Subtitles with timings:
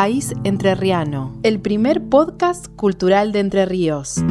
[0.00, 4.22] País Entrerriano, el primer podcast cultural de Entre Ríos.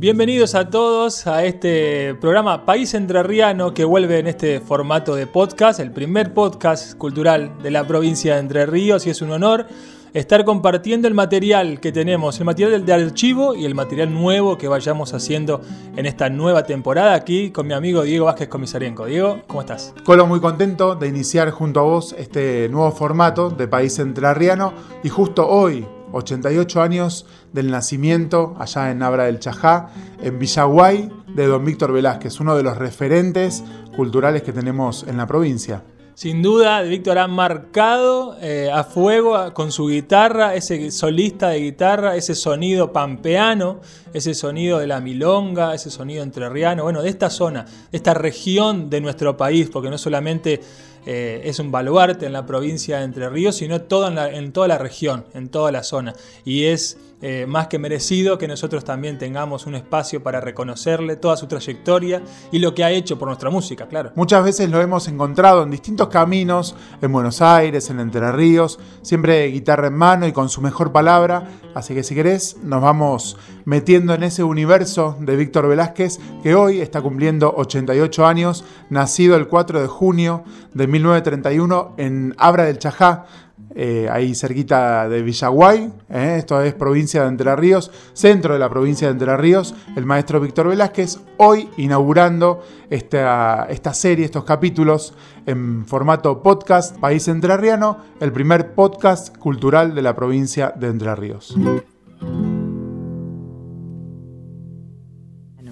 [0.00, 5.78] Bienvenidos a todos a este programa País Entrerriano que vuelve en este formato de podcast,
[5.78, 9.68] el primer podcast cultural de la provincia de Entre Ríos y es un honor
[10.16, 14.66] estar compartiendo el material que tenemos, el material de archivo y el material nuevo que
[14.66, 15.60] vayamos haciendo
[15.94, 19.04] en esta nueva temporada aquí con mi amigo Diego Vázquez Comisarienco.
[19.04, 19.92] Diego, ¿cómo estás?
[20.04, 24.72] Colo, muy contento de iniciar junto a vos este nuevo formato de País Entrerriano
[25.04, 29.90] y justo hoy, 88 años del nacimiento allá en Abra del Chajá,
[30.22, 33.62] en Villaguay, de don Víctor Velázquez, uno de los referentes
[33.94, 35.82] culturales que tenemos en la provincia.
[36.16, 42.16] Sin duda, Víctor ha marcado eh, a fuego con su guitarra, ese solista de guitarra,
[42.16, 43.82] ese sonido pampeano,
[44.14, 48.88] ese sonido de la milonga, ese sonido entrerriano, bueno, de esta zona, de esta región
[48.88, 50.62] de nuestro país, porque no solamente
[51.06, 54.76] eh, es un baluarte en la provincia de Entre Ríos, sino todo en, toda la
[54.76, 56.14] región, en toda la zona.
[56.44, 61.36] Y es eh, más que merecido que nosotros también tengamos un espacio para reconocerle toda
[61.36, 64.10] su trayectoria y lo que ha hecho por nuestra música, claro.
[64.16, 69.46] Muchas veces lo hemos encontrado en distintos caminos, en Buenos Aires, en Entre Ríos, siempre
[69.46, 71.48] guitarra en mano y con su mejor palabra.
[71.74, 76.80] Así que si querés, nos vamos metiendo en ese universo de Víctor Velázquez, que hoy
[76.80, 83.26] está cumpliendo 88 años, nacido el 4 de junio de 1931 en Abra del Chajá,
[83.74, 88.70] eh, ahí cerquita de Villaguay, eh, esto es provincia de Entre Ríos, centro de la
[88.70, 95.14] provincia de Entre Ríos, el maestro Víctor Velázquez, hoy inaugurando esta, esta serie, estos capítulos
[95.44, 101.54] en formato podcast País Entrerriano, el primer podcast cultural de la provincia de Entre Ríos.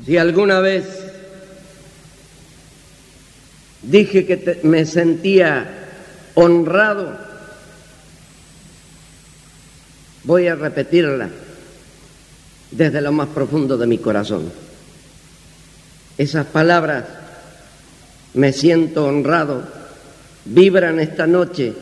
[0.04, 1.03] Si alguna vez
[3.90, 5.66] dije que me sentía
[6.34, 7.24] honrado
[10.24, 11.28] Voy a repetirla
[12.70, 14.50] desde lo más profundo de mi corazón.
[16.16, 17.04] Esas palabras,
[18.32, 19.64] me siento honrado,
[20.46, 21.74] vibran esta noche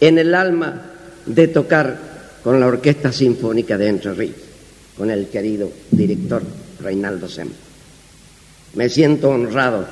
[0.00, 0.82] en el alma
[1.26, 1.98] de tocar
[2.44, 4.36] con la Orquesta Sinfónica de Entre Ríos,
[4.96, 6.42] con el querido director
[6.80, 7.48] Reinaldo Sem.
[8.74, 9.84] Me siento honrado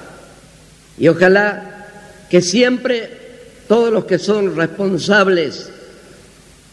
[0.98, 1.86] y ojalá
[2.28, 3.10] que siempre
[3.68, 5.70] todos los que son responsables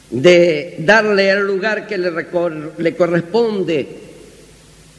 [0.09, 3.87] de darle el lugar que le, corresponde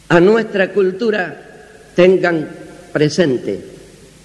[0.08, 2.48] a nuestra cultura, tengan
[2.92, 3.60] presente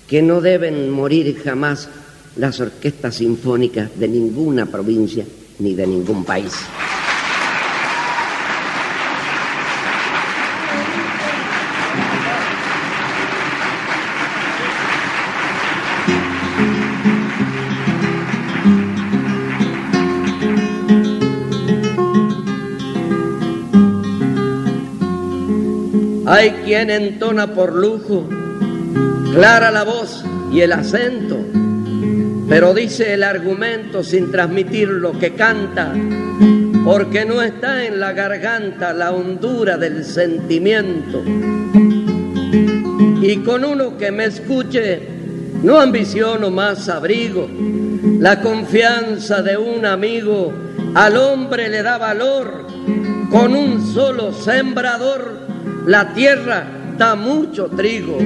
[0.07, 1.88] que no deben morir jamás
[2.35, 5.25] las orquestas sinfónicas de ninguna provincia
[5.59, 6.53] ni de ningún país.
[26.41, 28.28] Hay quien entona por lujo,
[29.31, 31.38] clara la voz y el acento,
[32.50, 35.94] pero dice el argumento sin transmitir lo que canta,
[36.84, 41.22] porque no está en la garganta la hondura del sentimiento.
[43.22, 45.00] Y con uno que me escuche,
[45.62, 47.47] no ambiciono más abrigo,
[48.19, 50.51] la confianza de un amigo
[50.96, 52.66] al hombre le da valor,
[53.30, 55.41] con un solo sembrador
[55.86, 56.66] la tierra
[56.97, 58.18] da mucho trigo.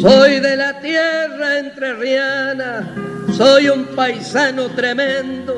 [0.00, 2.94] Soy de la tierra entrerriana,
[3.32, 5.54] soy un paisano tremendo,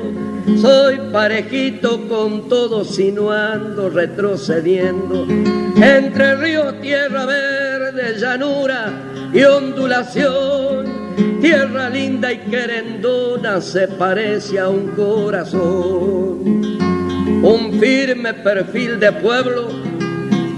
[0.61, 5.27] soy parejito con todo sinuando, retrocediendo.
[5.81, 8.91] Entre río, tierra verde, llanura
[9.33, 11.08] y ondulación,
[11.41, 16.69] tierra linda y querendona se parece a un corazón
[17.41, 19.69] un firme perfil de pueblo,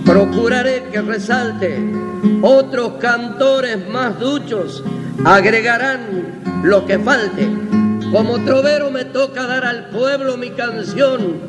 [0.03, 1.79] procuraré que resalte.
[2.41, 4.83] Otros cantores más duchos
[5.23, 7.47] agregarán lo que falte.
[8.11, 11.41] Como trovero me toca dar al pueblo mi canción,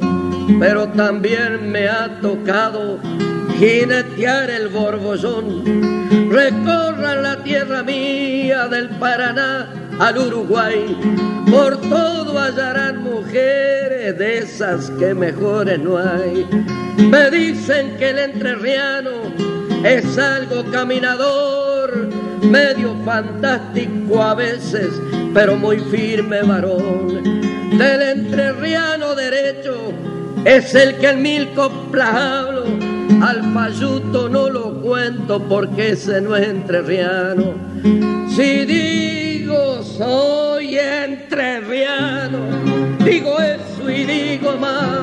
[0.61, 2.99] pero también me ha tocado
[3.59, 6.12] jinetear el borbollón.
[6.33, 9.69] Recorran la tierra mía del Paraná
[9.99, 10.97] al Uruguay.
[11.51, 16.47] Por todo hallarán mujeres de esas que mejores no hay.
[16.97, 19.11] Me dicen que el entrerriano
[19.85, 22.09] es algo caminador,
[22.41, 24.89] medio fantástico a veces,
[25.35, 27.23] pero muy firme varón.
[27.77, 29.93] Del entrerriano derecho
[30.47, 32.82] es el que en mil coplas hablo
[33.21, 37.55] al falluto no lo cuento porque ese no es entrerriano.
[38.29, 42.39] Si digo soy entrerriano,
[43.05, 45.01] digo eso y digo más.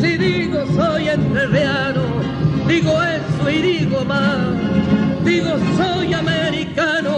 [0.00, 2.02] Si digo soy entrerriano,
[2.68, 4.38] digo eso y digo más.
[5.24, 7.16] Digo soy americano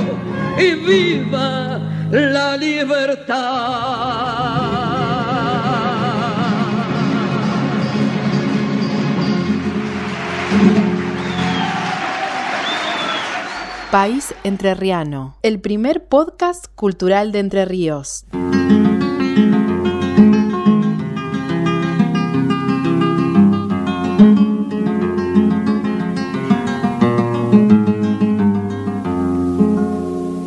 [0.58, 1.80] y viva
[2.10, 4.00] la libertad.
[13.90, 18.24] País Entrerriano, el primer podcast cultural de Entre Ríos.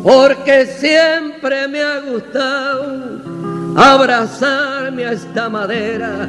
[0.02, 3.20] Porque siempre me ha gustado
[3.76, 6.26] abrazarme a esta madera.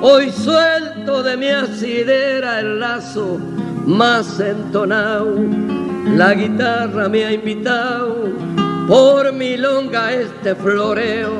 [0.00, 3.38] Hoy suelto de mi asidera el lazo
[3.84, 8.28] más entonado la guitarra me ha invitado
[8.86, 11.36] por mi longa este floreo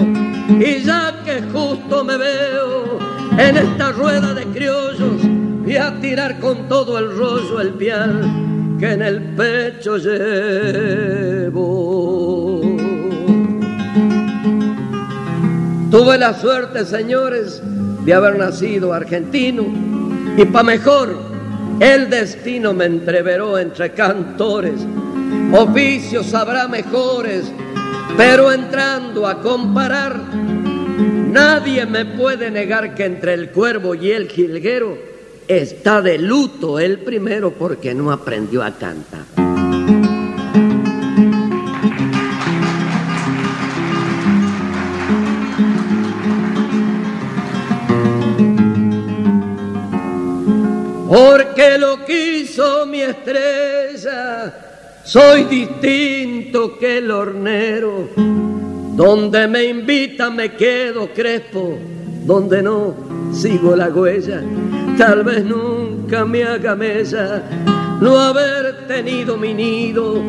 [0.49, 2.99] y ya que justo me veo
[3.39, 5.23] en esta rueda de criollos
[5.67, 8.23] y a tirar con todo el rollo el pial
[8.79, 11.65] que en el pecho llevo.
[15.91, 17.63] Tuve la suerte, señores,
[18.05, 19.65] de haber nacido argentino
[20.37, 21.34] y pa' mejor
[21.81, 24.81] el destino me entreveró entre cantores,
[25.53, 27.51] oficios habrá mejores,
[28.17, 34.97] pero entrando a comparar, nadie me puede negar que entre el cuervo y el jilguero
[35.49, 39.44] está de luto el primero porque no aprendió a cantar.
[51.09, 54.53] Porque lo quiso mi estrella,
[55.05, 61.79] soy distinto que el hornero, donde me invita me quedo crespo,
[62.25, 62.95] donde no
[63.33, 64.43] sigo la huella,
[64.97, 67.43] tal vez nunca me haga mella.
[68.01, 70.23] No haber tenido mi nido,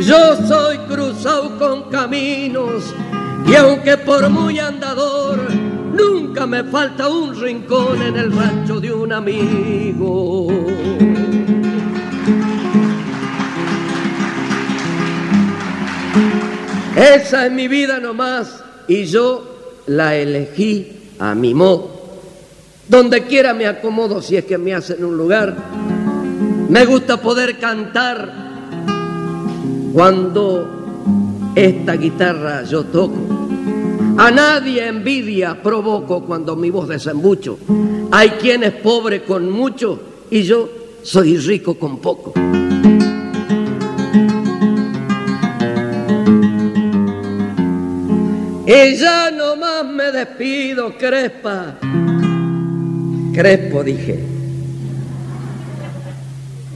[0.00, 2.94] yo soy cruzado con caminos.
[3.46, 5.38] Y aunque por muy andador,
[5.92, 10.48] Nunca me falta un rincón en el rancho de un amigo.
[16.96, 22.00] Esa es mi vida nomás y yo la elegí a mi modo.
[22.88, 25.56] Donde quiera me acomodo si es que me hacen un lugar.
[26.68, 28.32] Me gusta poder cantar
[29.92, 33.39] cuando esta guitarra yo toco.
[34.20, 37.58] A nadie envidia provoco cuando mi voz desembucho.
[38.10, 39.98] Hay quien es pobre con mucho
[40.30, 40.68] y yo
[41.02, 42.34] soy rico con poco.
[48.66, 51.78] Y ya nomás me despido, Crespa.
[53.32, 54.22] Crespo, dije.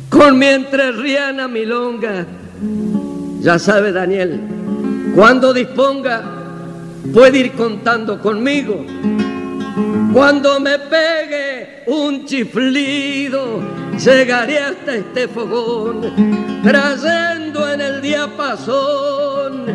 [0.09, 2.25] Con mi entrerriana milonga.
[3.41, 4.41] Ya sabe, Daniel,
[5.15, 6.44] cuando disponga
[7.13, 8.85] puede ir contando conmigo.
[10.13, 13.61] Cuando me pegue un chiflido,
[13.99, 19.67] llegaré hasta este fogón, trayendo en el diapasón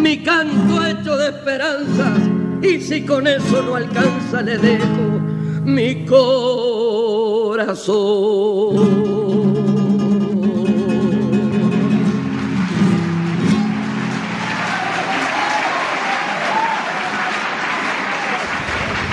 [0.00, 2.20] mi canto hecho de esperanzas.
[2.62, 5.20] Y si con eso no alcanza, le dejo
[5.64, 7.58] mi corazón.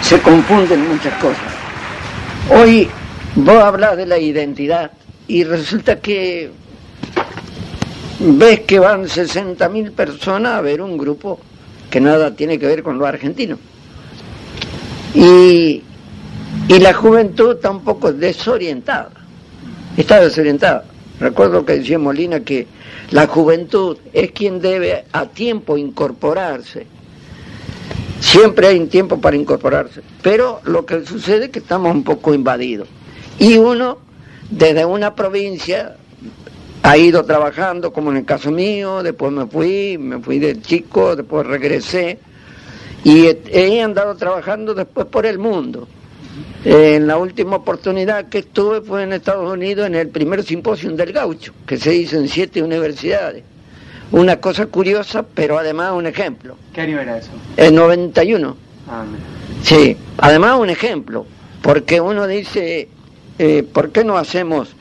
[0.07, 1.51] Se confunden muchas cosas.
[2.51, 2.87] Hoy
[3.33, 4.91] vos hablas de la identidad
[5.27, 6.51] y resulta que
[8.19, 11.39] ves que van 60.000 personas a ver un grupo
[11.89, 13.57] que nada tiene que ver con lo argentino.
[15.15, 15.81] Y,
[16.67, 19.09] y la juventud está un poco desorientada,
[19.97, 20.85] está desorientada.
[21.19, 22.67] Recuerdo que decía Molina que
[23.09, 26.85] la juventud es quien debe a tiempo incorporarse
[28.19, 32.33] Siempre hay un tiempo para incorporarse, pero lo que sucede es que estamos un poco
[32.33, 32.87] invadidos.
[33.39, 33.97] Y uno,
[34.49, 35.97] desde una provincia,
[36.81, 41.15] ha ido trabajando, como en el caso mío, después me fui, me fui de chico,
[41.15, 42.19] después regresé,
[43.03, 45.87] y he andado trabajando después por el mundo.
[46.63, 51.11] En la última oportunidad que estuve fue en Estados Unidos en el primer simposio del
[51.11, 53.43] gaucho, que se hizo en siete universidades
[54.11, 56.57] una cosa curiosa, pero además un ejemplo.
[56.73, 57.31] ¿Qué año era eso?
[57.57, 58.55] El 91.
[58.87, 59.03] Ah,
[59.63, 61.25] sí, además un ejemplo,
[61.61, 62.87] porque uno dice,
[63.39, 64.75] eh, ¿por qué no hacemos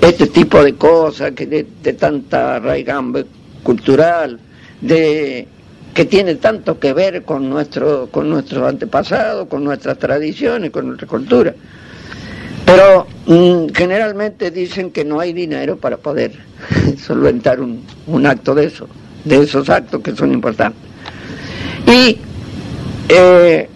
[0.00, 3.26] este tipo de cosas que de, tanta raigambre
[3.62, 4.38] cultural,
[4.80, 5.48] de
[5.92, 11.08] que tiene tanto que ver con nuestro, con nuestros antepasados, con nuestras tradiciones, con nuestra
[11.08, 11.54] cultura?
[12.64, 16.47] Pero mm, generalmente dicen que no hay dinero para poder
[16.98, 18.88] solventar un, un acto de eso,
[19.24, 20.80] de esos actos que son importantes.
[21.86, 22.18] Y
[23.08, 23.68] eh,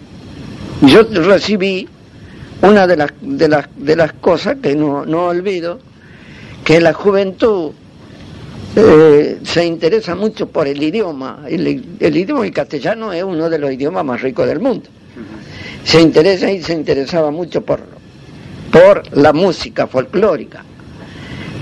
[0.81, 1.87] yo recibí
[2.61, 5.79] una de las, de las, de las cosas que no, no olvido,
[6.63, 7.71] que la juventud
[8.75, 11.43] eh, se interesa mucho por el idioma.
[11.47, 14.89] El, el idioma castellano es uno de los idiomas más ricos del mundo.
[15.83, 17.81] Se interesa y se interesaba mucho por,
[18.71, 20.63] por la música folclórica.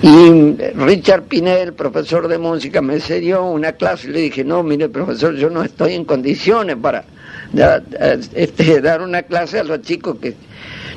[0.01, 4.89] Y Richard Pinel, profesor de música, me cedió una clase y le dije, no, mire
[4.89, 7.03] profesor, yo no estoy en condiciones para
[8.33, 10.33] este, dar una clase a los chicos que...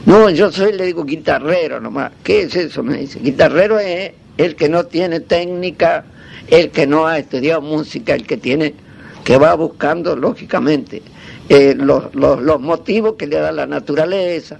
[0.06, 2.12] No, yo soy, le digo, guitarrero nomás.
[2.22, 2.82] ¿Qué es eso?
[2.82, 6.04] Me dice, guitarrero es el que no tiene técnica,
[6.48, 8.74] el que no ha estudiado música, el que tiene,
[9.22, 11.02] que va buscando, lógicamente,
[11.50, 14.58] eh, los, los motivos que le da la naturaleza,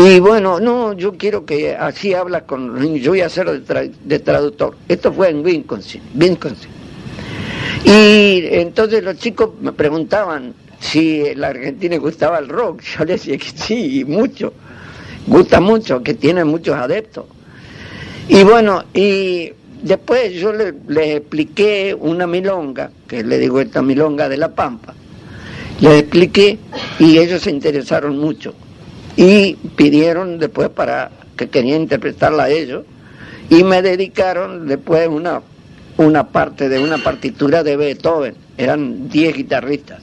[0.00, 4.76] y bueno, no, yo quiero que así habla con yo voy a ser de, traductor.
[4.86, 6.70] Esto fue en Wisconsin, Wisconsin.
[7.84, 12.80] Y entonces los chicos me preguntaban si la Argentina gustaba el rock.
[12.82, 14.52] Yo les decía que sí, mucho.
[15.26, 17.24] Gusta mucho, que tiene muchos adeptos.
[18.28, 19.52] Y bueno, y
[19.82, 24.94] después yo les expliqué una milonga, que le digo esta milonga de La Pampa.
[25.80, 26.56] Les expliqué
[27.00, 28.54] y ellos se interesaron mucho
[29.18, 32.84] y pidieron después para que quería interpretarla a ellos
[33.50, 35.42] y me dedicaron después una,
[35.96, 40.02] una parte de una partitura de Beethoven, eran 10 guitarristas.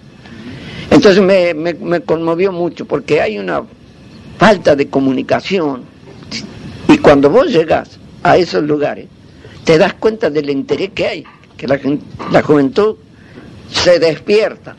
[0.92, 3.64] Entonces me, me, conmovió mucho porque hay una
[4.38, 5.84] falta de comunicación.
[6.90, 9.08] Y cuando vos llegas a esos lugares
[9.64, 11.24] te das cuenta del interés que hay,
[11.56, 11.80] que la,
[12.34, 12.98] la juventud
[13.72, 14.76] se despierta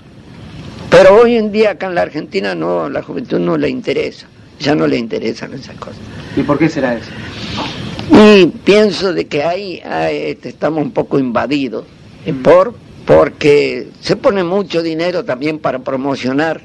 [0.96, 4.26] pero hoy en día acá en la Argentina no, la juventud no le interesa,
[4.58, 5.98] ya no le interesan esas cosas.
[6.34, 7.10] ¿Y por qué será eso?
[8.10, 11.84] Y pienso de que ahí, este, estamos un poco invadidos,
[12.24, 12.42] eh, mm.
[12.42, 12.74] por,
[13.04, 16.62] porque se pone mucho dinero también para promocionar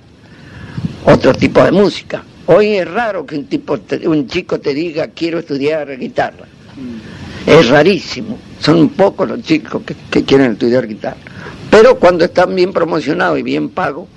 [1.04, 2.24] otro tipo de música.
[2.46, 6.46] Hoy es raro que un, tipo un chico te diga quiero estudiar guitarra.
[6.78, 7.50] Mm.
[7.50, 8.38] Es rarísimo.
[8.62, 11.18] Son pocos los chicos que quieren estudiar guitarra.
[11.70, 14.08] Pero cuando están bien promocionados y bien pagos,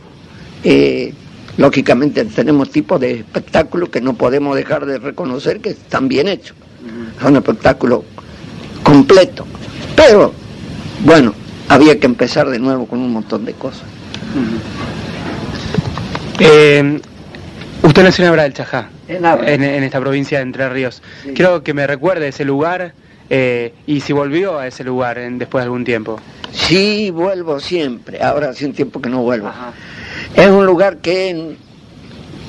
[0.65, 1.13] eh,
[1.57, 6.57] lógicamente tenemos tipos de espectáculos que no podemos dejar de reconocer que están bien hechos.
[7.21, 8.03] Son espectáculos
[8.83, 9.47] completos.
[9.97, 10.33] Pero,
[11.05, 11.35] bueno,
[11.69, 13.85] había que empezar de nuevo con un montón de cosas.
[16.41, 17.01] Eh,
[17.83, 21.03] usted nació en Abra del Chajá, en, esta provincia de Entre Ríos.
[21.35, 22.93] Quiero que me recuerde ese lugar
[23.31, 26.21] eh, y si volvió a ese lugar después de algún tiempo.
[26.53, 28.23] Sí, vuelvo siempre.
[28.23, 29.51] Ahora hace un tiempo que no vuelvo.
[30.37, 31.57] Es un lugar que,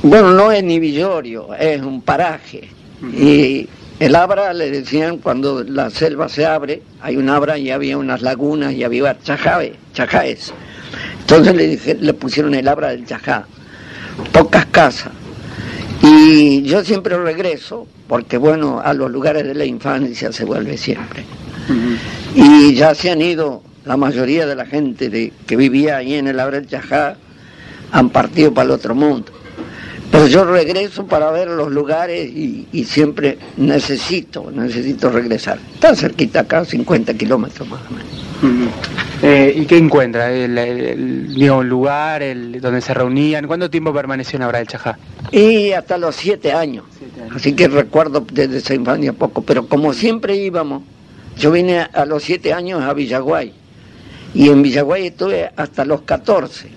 [0.03, 2.69] bueno, no es ni villorio, es un paraje.
[3.13, 3.67] Y
[3.99, 8.21] el Abra le decían cuando la selva se abre, hay un Abra y había unas
[8.21, 10.53] lagunas y había chajabe, chajaes.
[11.21, 13.45] Entonces le, le pusieron el Abra del Chajá.
[14.31, 15.11] Pocas casas.
[16.01, 21.23] Y yo siempre regreso, porque bueno, a los lugares de la infancia se vuelve siempre.
[22.35, 26.27] Y ya se han ido la mayoría de la gente de, que vivía ahí en
[26.27, 27.17] el Abrel Chajá
[27.91, 29.31] han partido para el otro mundo.
[30.11, 35.59] Pero yo regreso para ver los lugares y, siempre necesito, necesito regresar.
[35.73, 38.73] Está cerquita acá, 50 kilómetros más o menos.
[39.21, 40.31] Eh, ¿Y qué encuentra?
[40.31, 41.33] ¿El,
[41.67, 43.47] lugar el, donde se reunían?
[43.47, 44.97] ¿Cuánto tiempo permaneció en Abra Chajá?
[45.31, 46.85] Y hasta los siete años.
[47.35, 49.41] Así que recuerdo desde esa infancia poco.
[49.41, 50.83] Pero como siempre íbamos,
[51.37, 53.64] yo vine a los siete años a Villaguay
[54.35, 56.69] y en Villaguay estuve hasta los 14.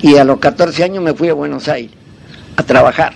[0.00, 1.94] Y a los 14 años me fui a Buenos Aires
[2.56, 3.12] a trabajar.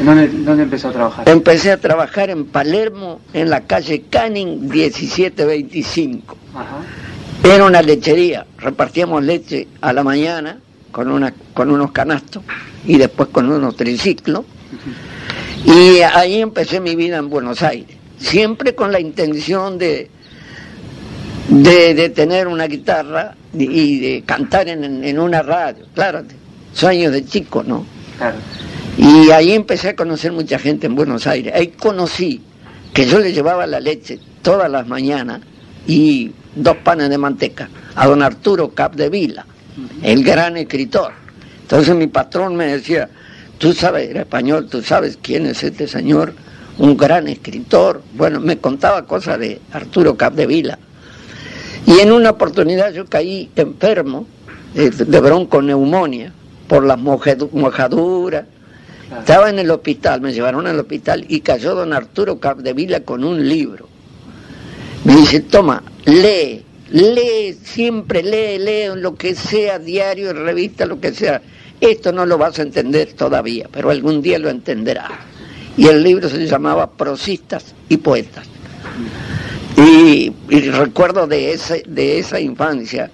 [0.00, 1.28] ¿Dónde, empezó a trabajar?
[1.28, 6.36] Empecé a trabajar en Palermo, en la calle Canning 1725.
[7.44, 10.58] Era una lechería, repartíamos leche a la mañana
[10.92, 12.42] con, una, con unos canastos
[12.84, 14.44] y después con unos triciclos.
[15.64, 20.10] Y ahí empecé mi vida en Buenos Aires, siempre con la intención de,
[21.48, 26.22] de, tener una guitarra y de cantar en, una radio, claro,
[26.72, 27.86] sueños de chico, ¿no?
[28.18, 28.36] Claro.
[28.96, 31.52] Y ahí empecé a conocer mucha gente en Buenos Aires.
[31.54, 32.40] Ahí conocí
[32.94, 35.40] que yo le llevaba la leche todas las mañanas
[35.86, 39.46] y dos panes de manteca a don Arturo Capdevila,
[40.02, 41.12] el gran escritor.
[41.62, 43.08] Entonces mi patrón me decía,
[43.58, 46.32] tú sabes, era español, tú sabes quién es este señor,
[46.78, 48.02] un gran escritor.
[48.14, 50.78] Bueno, me contaba cosas de Arturo Capdevila.
[51.86, 54.26] Y en una oportunidad yo caí enfermo
[54.74, 56.32] eh, de bronconeumonía
[56.68, 58.44] por las mojaduras.
[59.20, 63.48] Estaba en el hospital, me llevaron al hospital y cayó don Arturo Capdevila con un
[63.48, 63.88] libro.
[65.04, 71.14] Me dice, toma, lee, lee, siempre lee, lee lo que sea, diario, revista, lo que
[71.14, 71.40] sea.
[71.80, 75.12] Esto no lo vas a entender todavía, pero algún día lo entenderás.
[75.76, 78.48] Y el libro se llamaba Prosistas y Poetas.
[79.76, 80.32] Y,
[80.70, 83.10] recuerdo de, ese, de esa infancia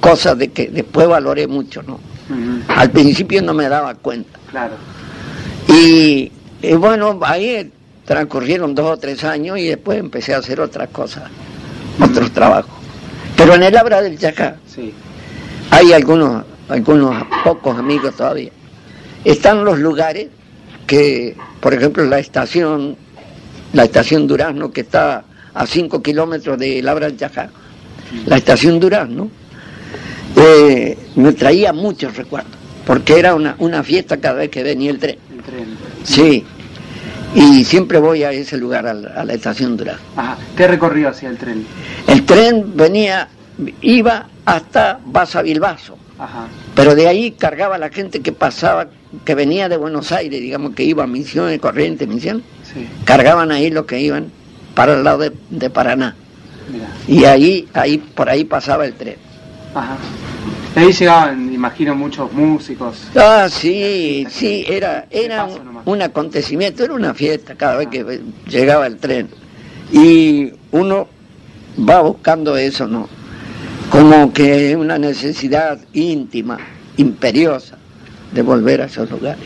[0.00, 2.00] cosas de que después valoré mucho, ¿no?
[2.68, 4.38] Al principio no me daba cuenta.
[4.50, 4.74] Claro.
[5.68, 6.30] Y,
[6.76, 7.70] bueno, ahí
[8.04, 11.24] transcurrieron dos o tres años y después empecé a hacer otras cosas,
[12.00, 12.72] otros trabajos.
[13.36, 14.92] Pero en el Abra del Chacá sí.
[15.70, 18.50] hay algunos algunos pocos amigos todavía.
[19.24, 20.28] Están los lugares
[20.86, 22.96] que, por ejemplo, la estación,
[23.72, 27.50] la estación Durazno, que está a 5 kilómetros de Labra Chajá,
[28.26, 29.30] la estación Durazno,
[30.36, 32.52] eh, me traía muchos recuerdos,
[32.86, 35.18] porque era una, una fiesta cada vez que venía el tren.
[35.30, 35.76] El tren.
[36.04, 36.44] Sí,
[37.34, 40.04] y siempre voy a ese lugar, a la, estación Durazno.
[40.56, 41.66] ¿Qué recorrió hacia el tren?
[42.06, 43.28] El tren venía,
[43.80, 45.98] iba hasta Baza Bilbaso.
[46.74, 48.88] Pero de ahí cargaba la gente que pasaba,
[49.24, 52.42] que venía de Buenos Aires, digamos que iba a Misiones, Corrientes, Misión,
[53.04, 54.30] cargaban ahí los que iban
[54.74, 56.14] para el lado de, Paraná.
[57.06, 59.16] Y ahí, ahí, por ahí pasaba el tren.
[59.74, 59.96] Ajá.
[60.74, 63.08] Ahí llegaban, imagino, muchos músicos.
[63.14, 65.46] Ah, sí, sí, era, era
[65.84, 69.28] un, acontecimiento, era una fiesta cada vez que llegaba el tren.
[69.92, 71.08] Y uno
[71.78, 73.08] va buscando eso, ¿no?
[73.92, 76.56] como que una necesidad íntima,
[76.96, 77.76] imperiosa,
[78.32, 79.44] de volver a esos lugares.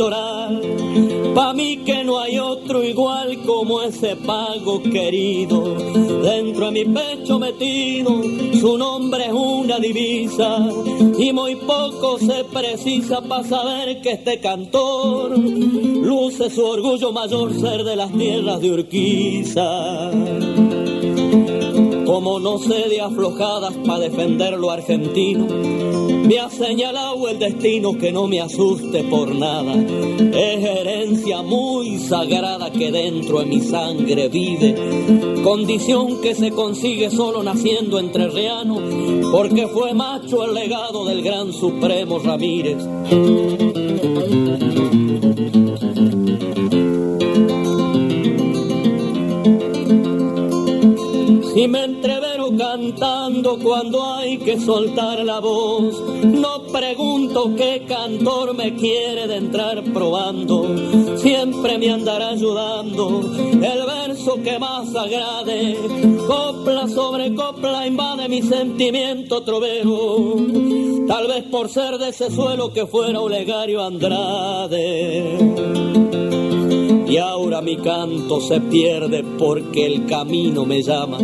[0.00, 0.60] Litoral,
[1.34, 5.74] pa' mí que no hay otro igual como ese pago querido.
[6.22, 8.22] Dentro de mi pecho metido,
[8.58, 10.66] su nombre es una divisa.
[11.18, 17.84] Y muy poco se precisa para saber que este cantor luce su orgullo mayor ser
[17.84, 20.10] de las tierras de Urquiza
[22.10, 25.46] como no sé de aflojadas para defender lo argentino.
[25.46, 29.76] Me ha señalado el destino que no me asuste por nada.
[29.76, 34.74] Es herencia muy sagrada que dentro de mi sangre vive.
[35.44, 38.82] Condición que se consigue solo naciendo entre reanos,
[39.30, 42.78] porque fue macho el legado del gran Supremo Ramírez.
[51.54, 56.00] Y me entrevero cantando cuando hay que soltar la voz.
[56.24, 63.20] No pregunto qué cantor me quiere de entrar probando, siempre me andará ayudando
[63.52, 65.76] el verso que más agrade.
[66.26, 70.36] Copla sobre copla invade mi sentimiento trovero,
[71.06, 75.38] tal vez por ser de ese suelo que fuera Olegario Andrade.
[77.10, 81.18] Y ahora mi canto se pierde porque el camino me llama.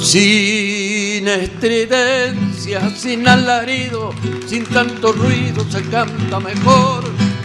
[0.00, 4.12] Sin estridencia, sin alarido,
[4.46, 7.04] sin tanto ruido se canta mejor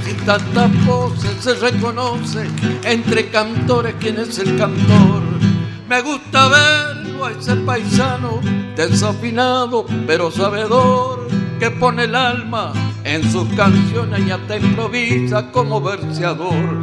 [0.10, 2.48] sin tantas voces se reconoce
[2.84, 5.19] entre cantores quién es el cantor.
[5.90, 8.40] Me gusta verlo a ese paisano
[8.76, 11.28] desafinado pero sabedor
[11.60, 12.74] que pone el alma
[13.04, 16.78] en sus canciones y hasta improvisa como verseador.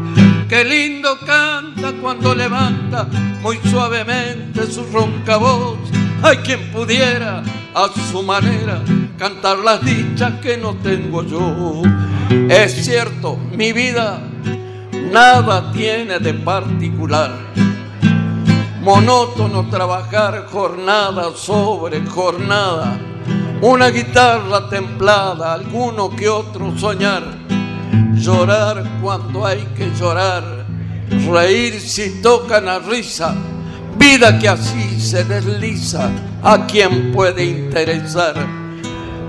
[0.49, 3.05] Qué lindo canta cuando levanta
[3.43, 5.79] muy suavemente su ronca voz.
[6.25, 8.83] Hay quien pudiera a su manera
[9.17, 11.83] cantar las dichas que no tengo yo.
[12.49, 14.21] Es cierto, mi vida
[15.13, 17.76] nada tiene de particular.
[18.87, 22.97] Monótono trabajar jornada sobre jornada.
[23.61, 27.25] Una guitarra templada, alguno que otro soñar.
[28.15, 30.65] Llorar cuando hay que llorar.
[31.29, 33.35] Reír si tocan a risa.
[33.99, 36.09] Vida que así se desliza.
[36.45, 38.37] A quien puede interesar.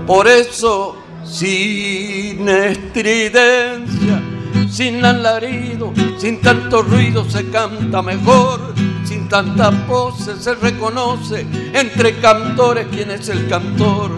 [0.06, 4.22] Por eso sin estridencia,
[4.70, 8.72] sin alarido, sin tanto ruido se canta mejor,
[9.08, 14.10] sin tantas voces se reconoce entre cantores quién es el cantor.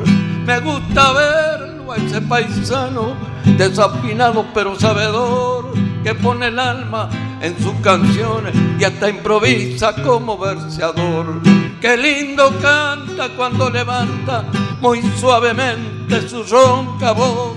[0.44, 3.14] Me gusta verlo a ese paisano
[3.56, 5.72] desafinado pero sabedor
[6.02, 7.08] que pone el alma
[7.40, 11.40] en sus canciones y hasta improvisa como verseador.
[11.80, 14.44] Qué lindo canta cuando levanta
[14.80, 17.56] muy suavemente su ronca voz.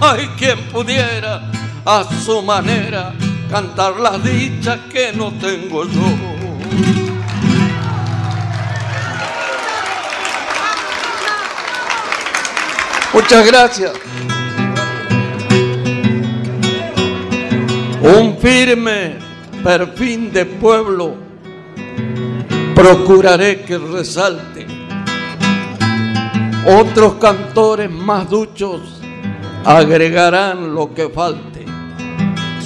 [0.00, 1.42] Hay quien pudiera
[1.84, 3.12] a su manera
[3.50, 6.39] cantar las dichas que no tengo yo.
[13.12, 13.92] Muchas gracias.
[18.02, 19.18] Un firme
[19.62, 21.14] perfil de pueblo
[22.74, 24.66] procuraré que resalte.
[26.66, 29.00] Otros cantores más duchos
[29.64, 31.49] agregarán lo que falte.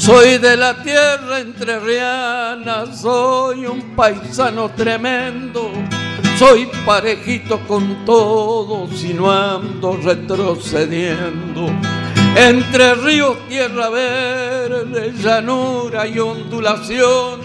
[0.04, 5.70] Soy de la tierra entrerriana, soy un paisano tremendo,
[6.38, 11.70] soy parejito con todos y no ando retrocediendo.
[12.36, 17.40] Entre ríos, tierra verde, llanura y ondulación,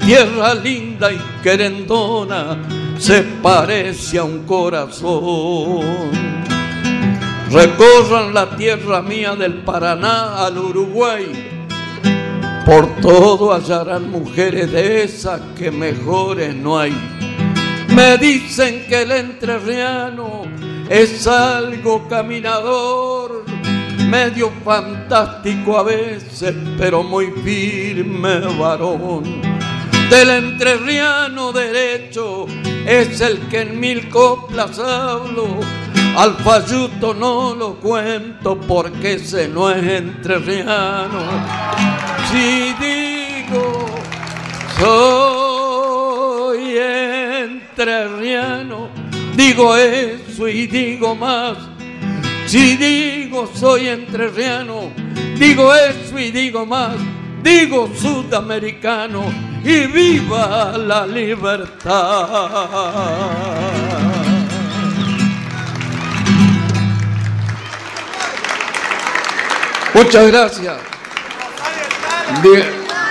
[0.00, 2.56] tierra linda y querendona,
[2.96, 6.10] se parece a un corazón.
[7.50, 11.52] Recorran la tierra mía del Paraná al Uruguay,
[12.64, 16.92] por todo hallarán mujeres de esas que mejores no hay.
[17.88, 20.42] Me dicen que el entrerriano
[20.88, 23.44] es algo caminador,
[24.06, 29.42] medio fantástico a veces, pero muy firme varón.
[30.10, 32.46] Del entrerriano derecho
[32.86, 35.60] es el que en mil coplas hablo.
[36.16, 41.20] Al falluto no lo cuento porque ese no es entrerriano.
[42.30, 43.86] Si digo
[44.78, 48.90] soy entrerriano,
[49.34, 51.56] digo eso y digo más.
[52.46, 54.90] Si digo soy entrerriano,
[55.38, 56.96] digo eso y digo más.
[57.42, 59.24] Digo sudamericano
[59.64, 62.28] y viva la libertad.
[69.94, 70.76] Muchas gracias.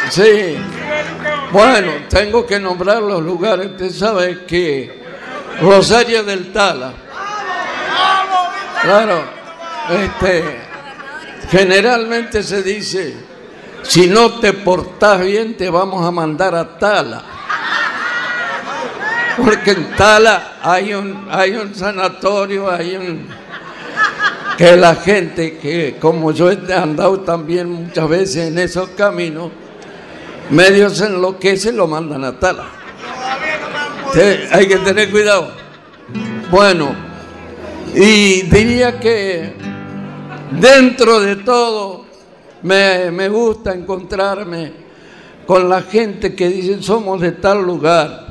[0.09, 0.57] Sí.
[1.51, 3.67] Bueno, tengo que nombrar los lugares.
[3.67, 5.01] Usted sabe que
[5.61, 6.93] Rosario del Tala.
[8.81, 9.23] Claro,
[9.91, 10.59] este,
[11.51, 13.15] generalmente se dice,
[13.83, 17.23] si no te portás bien te vamos a mandar a Tala.
[19.37, 23.40] Porque en Tala hay un, hay un sanatorio, hay un
[24.61, 29.49] que la gente que como yo he andado también muchas veces en esos caminos,
[30.51, 32.65] medios se enloquecen lo mandan a Tala.
[34.13, 35.51] Te- hay que tener cuidado.
[36.51, 36.93] Bueno,
[37.95, 39.55] y diría que
[40.59, 42.05] dentro de todo
[42.61, 44.73] me, me gusta encontrarme
[45.47, 48.30] con la gente que dice somos de tal lugar.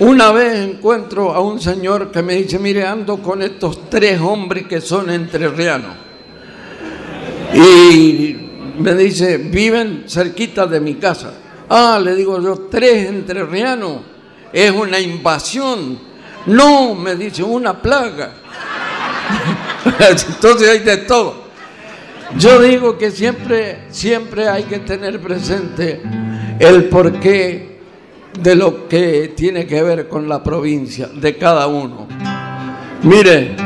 [0.00, 4.68] Una vez encuentro a un señor que me dice, mire, ando con estos tres hombres
[4.68, 5.96] que son entrerrianos.
[7.52, 8.36] Y
[8.78, 11.34] me dice, viven cerquita de mi casa.
[11.68, 14.02] Ah, le digo yo, tres entrerrianos.
[14.52, 15.98] Es una invasión.
[16.46, 18.34] No, me dice, una plaga.
[19.98, 21.48] Entonces hay de todo.
[22.36, 26.00] Yo digo que siempre, siempre hay que tener presente
[26.60, 27.67] el porqué
[28.42, 32.06] de lo que tiene que ver con la provincia, de cada uno.
[33.02, 33.56] Mire,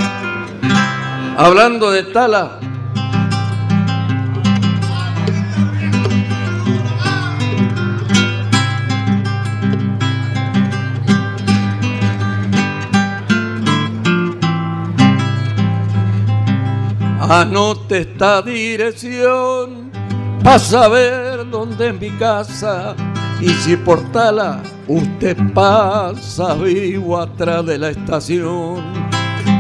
[1.37, 2.59] hablando de Tala,
[17.29, 19.91] Anote esta dirección
[20.45, 22.95] para saber dónde es mi casa
[23.43, 28.81] y si por tala usted pasa vivo atrás de la estación.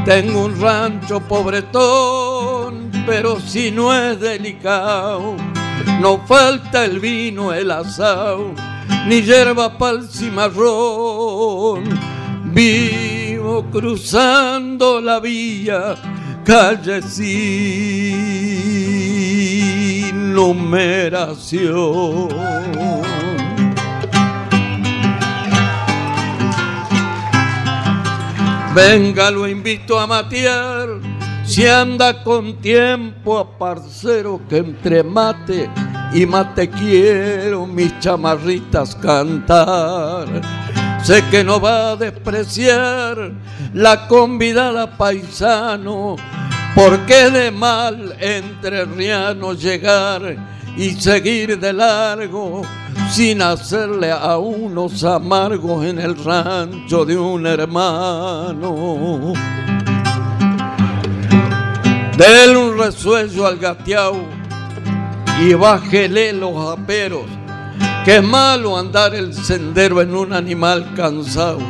[0.04, 5.34] Tengo un rancho pobretón, pero si no es delicado,
[6.00, 8.54] no falta el vino, el asado,
[9.08, 11.82] ni hierba pa'l cimarrón.
[12.44, 15.96] Vivo cruzando la vía,
[16.44, 17.32] calle sin
[20.34, 22.28] numeración.
[28.74, 30.88] Venga, lo invito a matear.
[31.44, 35.68] Si anda con tiempo a parcero que entre mate
[36.14, 40.26] y mate quiero mis chamarritas cantar.
[41.04, 43.32] Sé que no va a despreciar
[43.74, 46.16] la convidada paisano,
[46.74, 48.86] porque de mal entre
[49.54, 50.36] llegar
[50.78, 52.62] y seguir de largo
[53.12, 59.34] sin hacerle a unos amargos en el rancho de un hermano.
[62.16, 64.16] Del un resuello al gateao
[65.42, 67.26] y bájele los aperos,
[68.06, 71.60] que es malo andar el sendero en un animal cansado.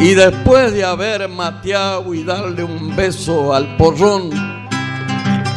[0.00, 4.30] Y después de haber mateado y darle un beso al porrón,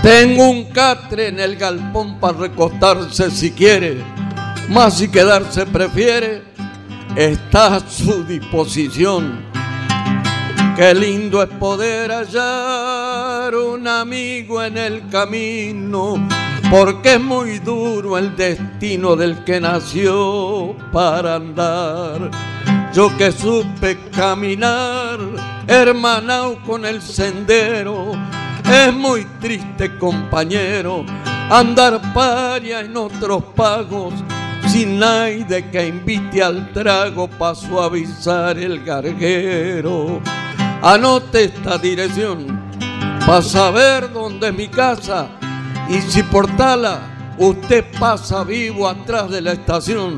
[0.04, 4.04] tengo un catre en el galpón para recostarse si quiere,
[4.69, 6.43] más si quedarse prefiere,
[7.15, 9.43] está a su disposición.
[10.75, 16.15] Qué lindo es poder hallar un amigo en el camino,
[16.69, 22.30] porque es muy duro el destino del que nació para andar.
[22.93, 25.19] Yo que supe caminar,
[25.67, 28.12] hermanao con el sendero,
[28.63, 31.06] es muy triste compañero
[31.49, 34.13] andar paria en otros pagos
[34.67, 40.21] sin nadie que invite al trago para suavizar el garguero.
[40.82, 42.62] Anote esta dirección
[43.25, 45.28] para saber dónde es mi casa
[45.89, 50.17] y si por tala usted pasa vivo atrás de la estación.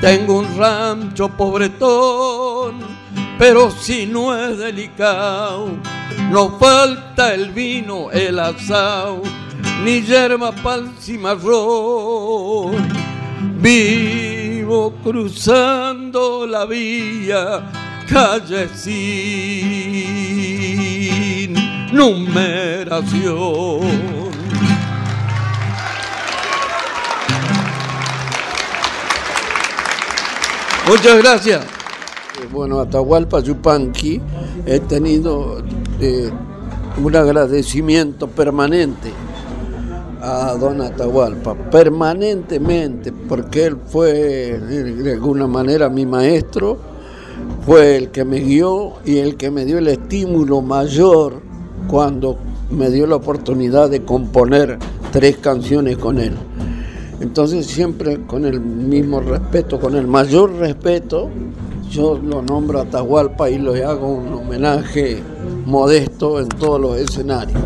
[0.00, 2.78] Tengo un rancho pobretón,
[3.38, 5.68] pero si no es delicado,
[6.30, 9.20] no falta el vino, el asado,
[9.84, 12.99] ni yerba pa'l cimarrón.
[13.62, 17.70] Vivo cruzando la vía,
[18.08, 19.14] calle sin
[21.92, 23.80] numeración.
[30.88, 31.62] Muchas gracias.
[31.62, 34.20] Eh, Bueno, Atahualpa Yupanqui
[34.66, 35.62] he tenido
[36.00, 36.30] eh,
[36.96, 39.12] un agradecimiento permanente
[40.22, 44.12] a don Atahualpa, permanentemente, porque él fue
[44.58, 46.78] de alguna manera mi maestro,
[47.64, 51.40] fue el que me guió y el que me dio el estímulo mayor
[51.88, 52.36] cuando
[52.70, 54.78] me dio la oportunidad de componer
[55.12, 56.34] tres canciones con él.
[57.20, 61.28] Entonces siempre con el mismo respeto, con el mayor respeto,
[61.90, 65.20] yo lo nombro Atahualpa y le hago un homenaje
[65.66, 67.60] modesto en todos los escenarios.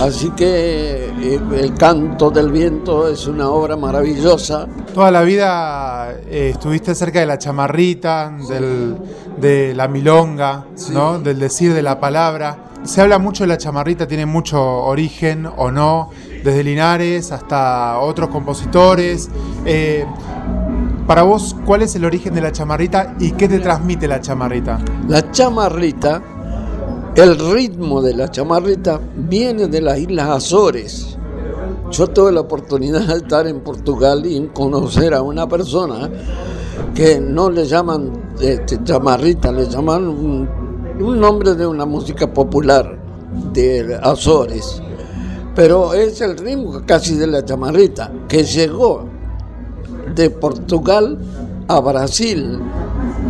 [0.00, 4.66] Así que eh, El canto del viento es una obra maravillosa.
[4.94, 8.96] Toda la vida eh, estuviste cerca de la chamarrita, del-
[9.38, 11.18] de la milonga, ¿no?
[11.18, 12.64] del decir de la palabra.
[12.82, 16.10] Se habla mucho de la chamarrita, tiene mucho origen o no,
[16.42, 19.28] desde Linares hasta otros compositores.
[19.66, 20.04] Eh,
[21.06, 24.78] para vos, ¿cuál es el origen de la chamarrita y qué te transmite la chamarrita?
[25.08, 26.22] La chamarrita,
[27.16, 31.16] el ritmo de la chamarrita viene de las Islas Azores.
[31.90, 36.08] Yo tuve la oportunidad de estar en Portugal y conocer a una persona
[36.94, 40.48] que no le llaman este, chamarrita, le llaman un,
[41.20, 42.96] nombre de una música popular
[43.52, 44.80] de Azores.
[45.54, 49.04] Pero es el ritmo casi de la chamarrita, que llegó
[50.14, 51.18] de Portugal
[51.66, 52.60] a Brasil,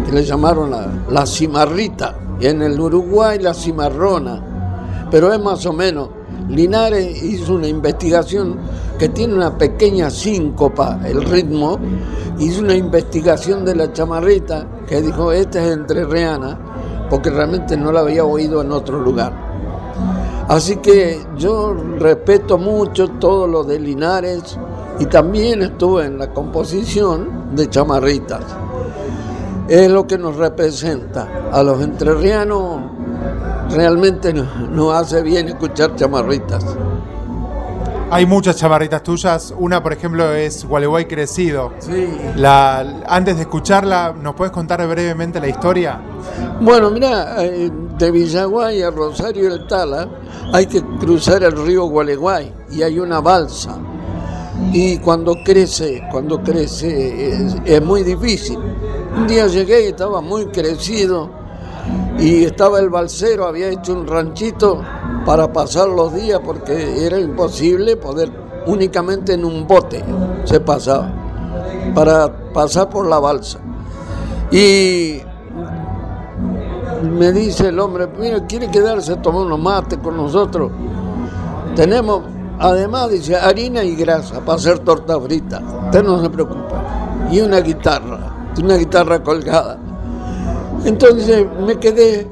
[0.04, 5.72] que le llamaron la, la cimarrita, en el Uruguay la cimarrona, pero es más o
[5.72, 6.08] menos.
[6.48, 8.58] Linares hizo una investigación
[8.98, 11.78] que tiene una pequeña síncopa, el ritmo,
[12.38, 16.58] hizo una investigación de la chamarrita que dijo, esta es entrerriana,
[17.08, 19.32] porque realmente no la había oído en otro lugar.
[20.48, 24.58] Así que yo respeto mucho todo lo de Linares
[24.98, 28.42] y también estuve en la composición de chamarritas.
[29.70, 31.28] Es lo que nos representa.
[31.52, 32.80] A los entrerrianos
[33.70, 36.64] realmente nos hace bien escuchar chamarritas.
[38.10, 39.54] Hay muchas chamarritas tuyas.
[39.56, 41.70] Una, por ejemplo, es Gualeguay Crecido.
[41.78, 42.08] Sí.
[42.34, 46.00] La, antes de escucharla, ¿nos puedes contar brevemente la historia?
[46.60, 50.08] Bueno, mira, eh, de Villaguay a Rosario del Tala
[50.52, 53.78] hay que cruzar el río Gualeguay y hay una balsa.
[54.72, 58.58] Y cuando crece, cuando crece es, es muy difícil.
[59.16, 61.30] Un día llegué y estaba muy crecido
[62.18, 64.82] y estaba el balsero, había hecho un ranchito
[65.24, 68.30] para pasar los días porque era imposible poder
[68.66, 70.04] únicamente en un bote
[70.44, 71.10] se pasaba
[71.94, 73.58] para pasar por la balsa.
[74.50, 75.20] Y
[77.02, 80.70] me dice el hombre, mira, quiere quedarse a tomar unos mates con nosotros.
[81.74, 82.22] Tenemos,
[82.58, 85.62] además, dice, harina y grasa para hacer torta frita.
[85.84, 86.82] Usted no se preocupa.
[87.30, 89.78] Y una guitarra, una guitarra colgada.
[90.84, 92.26] Entonces me quedé,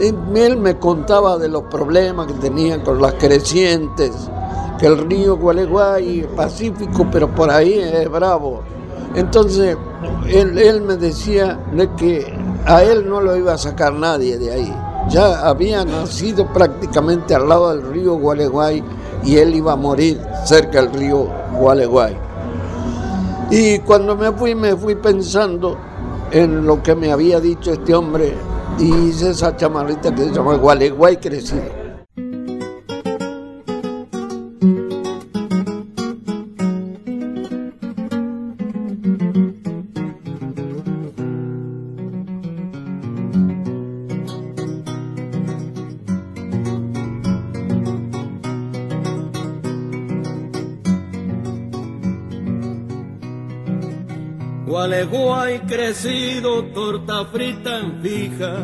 [0.00, 4.12] él me contaba de los problemas que tenían con las crecientes,
[4.78, 8.62] que el río Gualeguay es pacífico, pero por ahí es bravo.
[9.14, 9.76] Entonces
[10.28, 12.32] él, él me decía de que
[12.64, 14.76] a él no lo iba a sacar nadie de ahí.
[15.08, 18.84] Ya había nacido prácticamente al lado del río Gualeguay
[19.24, 21.26] y él iba a morir cerca del río
[21.58, 22.29] Gualeguay.
[23.50, 25.76] Y cuando me fui, me fui pensando
[26.30, 28.32] en lo que me había dicho este hombre
[28.78, 31.79] y hice esa chamarrita que se llama Gualeguay Crecido.
[55.58, 58.58] Crecido, torta frita en fija,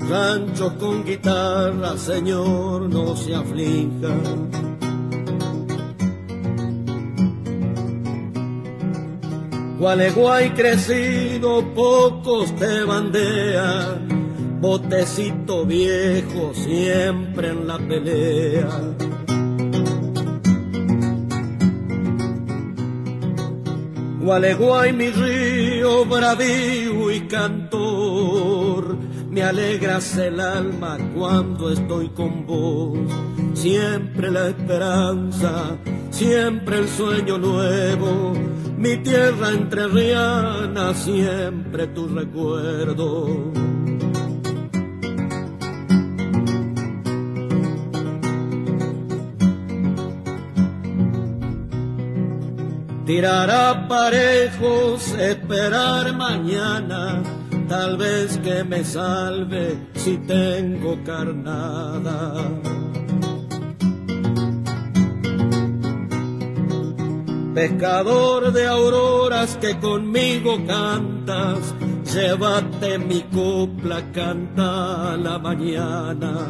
[0.00, 4.14] ranchos con guitarra, señor, no se aflija.
[9.78, 18.68] Gualeguay crecido, pocos te bandean, botecito viejo siempre en la pelea.
[24.28, 28.94] Gualeguay, mi río bravío y cantor,
[29.30, 32.98] me alegras el alma cuando estoy con vos.
[33.54, 35.78] Siempre la esperanza,
[36.10, 38.34] siempre el sueño nuevo,
[38.76, 43.67] mi tierra entrerriana, siempre tu recuerdo.
[53.08, 57.22] Tirar parejos, esperar mañana,
[57.66, 62.34] tal vez que me salve si tengo carnada.
[67.54, 71.74] Pescador de auroras que conmigo cantas,
[72.12, 76.46] llévate mi copla, canta la mañana.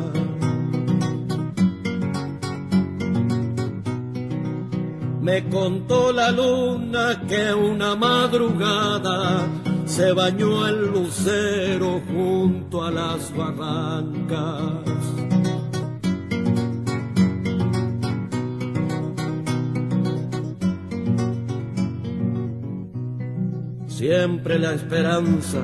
[5.28, 9.46] Me contó la luna que una madrugada
[9.84, 14.72] se bañó el lucero junto a las barrancas.
[23.86, 25.58] Siempre la esperanza,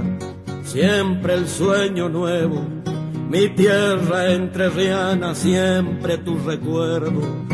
[0.62, 2.66] siempre el sueño nuevo,
[3.30, 7.53] mi tierra entrerriana, siempre tu recuerdo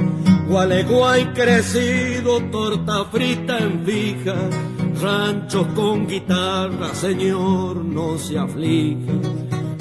[0.50, 4.34] Gualeguay crecido, torta frita en fija,
[5.00, 9.20] ranchos con guitarra, señor, no se aflige.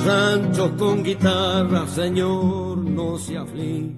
[0.06, 3.96] Ranchos con guitarra, señor, no se aflige.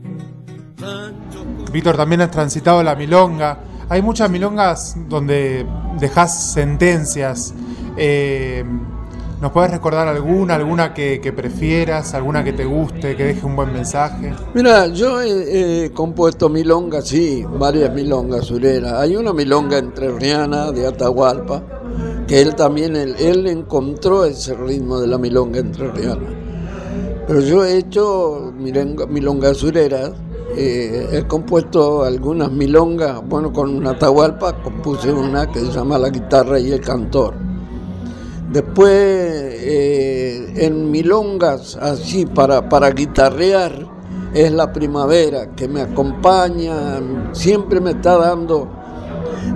[1.74, 3.60] Víctor, también has transitado la milonga.
[3.90, 5.68] Hay muchas milongas donde
[6.00, 7.54] dejas sentencias.
[7.98, 8.64] Eh,
[9.42, 13.74] ¿Nos puedes recordar alguna, alguna que, prefieras, alguna que te guste, que deje un buen
[13.74, 14.32] mensaje?
[14.54, 18.94] Mira, yo he, compuesto milongas, sí, varias milongas sureras.
[18.94, 21.64] Hay una milonga entrerriana de Atahualpa,
[22.28, 26.28] que él también, él, encontró ese ritmo de la milonga entrerriana.
[27.26, 30.12] Pero yo he hecho milongas sureras,
[30.56, 36.60] eh, he compuesto algunas milongas, bueno, con Atahualpa compuse una que se llama La guitarra
[36.60, 37.51] y el cantor
[38.52, 43.88] Después eh, en milongas, así para, para guitarrear,
[44.34, 47.00] es la primavera que me acompaña,
[47.32, 48.68] siempre me está dando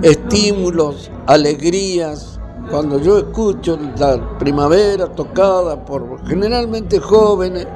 [0.02, 2.40] estímulos, alegrías
[2.70, 7.66] cuando yo escucho la primavera tocada por generalmente jóvenes,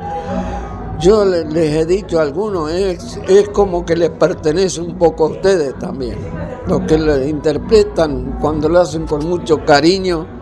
[1.01, 5.29] yo les he dicho a algunos, es, es como que les pertenece un poco a
[5.29, 6.17] ustedes también.
[6.67, 10.40] Lo que le interpretan cuando lo hacen con mucho cariño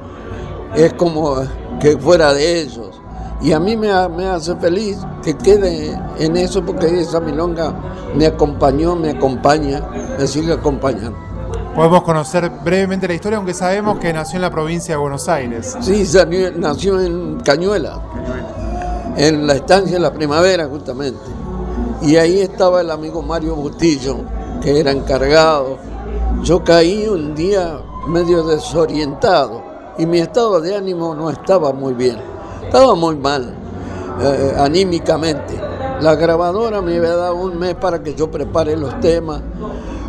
[0.75, 1.37] es como
[1.81, 3.01] que fuera de ellos.
[3.41, 7.73] Y a mí me, me hace feliz que quede en eso porque esa milonga
[8.14, 9.83] me acompañó, me acompaña,
[10.19, 11.16] me sigue acompañando.
[11.75, 15.77] Podemos conocer brevemente la historia, aunque sabemos que nació en la provincia de Buenos Aires.
[15.81, 16.05] Sí,
[16.57, 18.01] nació en Cañuela,
[19.16, 21.21] en la estancia de la primavera justamente.
[22.03, 24.16] Y ahí estaba el amigo Mario Bustillo,
[24.61, 25.79] que era encargado.
[26.43, 29.68] Yo caí un día medio desorientado
[29.99, 32.16] y mi estado de ánimo no estaba muy bien,
[32.64, 33.55] estaba muy mal
[34.22, 35.61] eh, anímicamente.
[36.01, 39.42] La grabadora me había dado un mes para que yo prepare los temas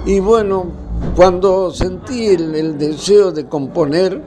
[0.05, 0.67] y bueno,
[1.15, 4.21] cuando sentí el, deseo de componer,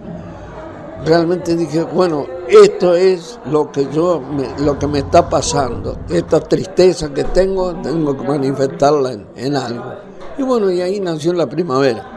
[1.04, 4.20] realmente dije, bueno, esto es lo que yo
[4.58, 9.94] lo que me está pasando, esta tristeza que tengo, tengo que manifestarla en, algo.
[10.38, 12.11] Y bueno, y ahí nació la primavera.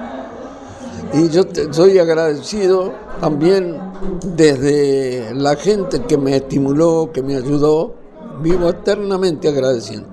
[1.18, 2.92] Y yo soy agradecido
[3.22, 3.80] también
[4.36, 7.96] desde la gente que me estimuló, que me ayudó,
[8.42, 10.10] vivo eternamente agradeciendo.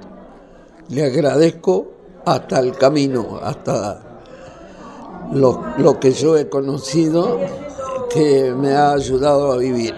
[0.90, 1.88] Le agradezco
[2.24, 4.00] hasta el camino, hasta
[5.32, 7.36] lo, lo que yo he conocido
[8.08, 9.96] que me ha ayudado a vivir.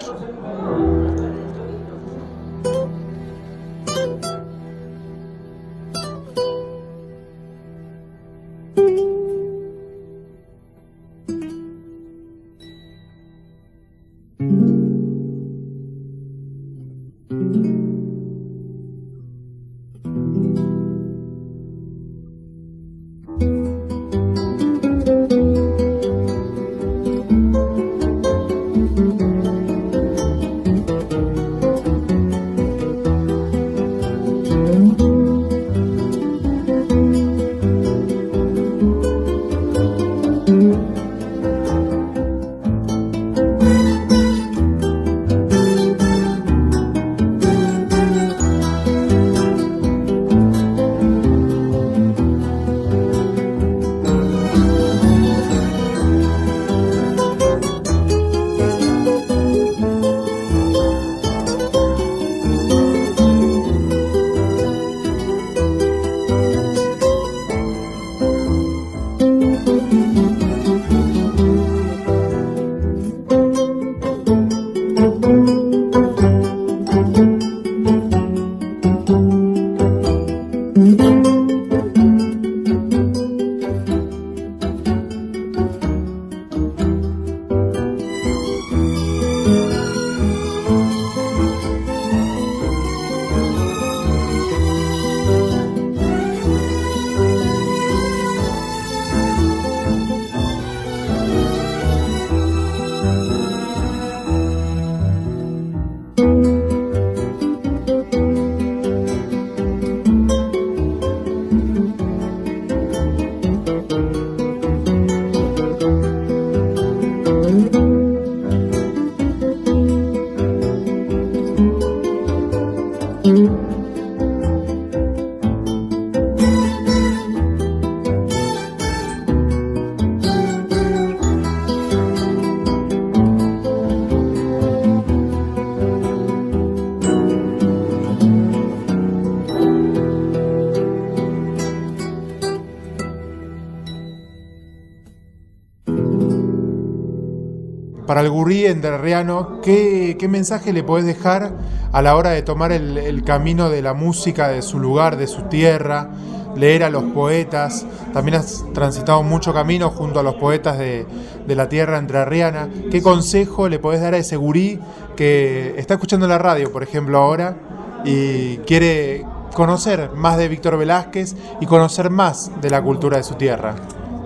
[148.24, 151.52] El gurí entrerriano, ¿qué, ¿qué mensaje le podés dejar
[151.92, 155.42] a la hora de tomar el, camino de la música, de su lugar, de su
[155.42, 156.10] tierra,
[156.56, 157.86] leer a los poetas?
[158.12, 161.06] También has transitado mucho camino junto a los poetas de,
[161.46, 162.68] la tierra entrerriana.
[162.90, 164.80] ¿Qué consejo le podés dar a ese gurí
[165.16, 167.56] que está escuchando la radio, por ejemplo, ahora
[168.04, 173.34] y quiere conocer más de Víctor Velázquez y conocer más de la cultura de su
[173.34, 173.76] tierra?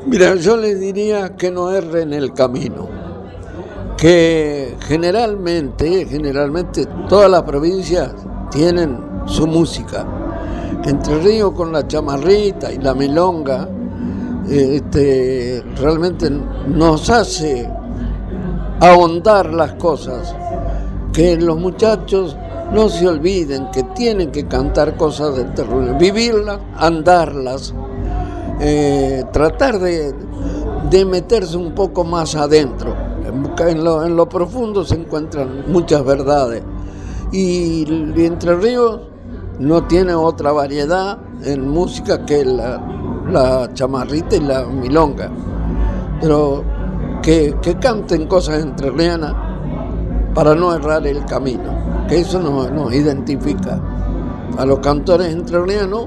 [0.06, 2.87] Mira, yo le diría que no erre en el camino
[3.98, 8.12] que generalmente, generalmente todas las provincias
[8.48, 8.96] tienen
[9.26, 10.06] su música.
[10.84, 13.68] Entre Río con la chamarrita y la milonga,
[14.48, 17.68] este, realmente nos hace
[18.80, 20.32] ahondar las cosas,
[21.12, 22.36] que los muchachos
[22.72, 27.74] no se olviden que tienen que cantar cosas del terror, vivirlas, andarlas,
[28.60, 30.14] eh, tratar de,
[30.88, 36.62] de meterse un poco más adentro En lo, en lo profundo se encuentran muchas verdades.
[37.30, 37.84] Y,
[38.16, 39.00] Entre Ríos
[39.58, 42.80] no tiene otra variedad en música que la,
[43.30, 45.30] la chamarrita y la milonga.
[46.20, 46.64] Pero
[47.22, 49.34] que, que canten cosas entrerrianas
[50.34, 53.80] para no errar el camino, que eso nos, nos identifica.
[54.56, 56.06] A los cantores entrerrianos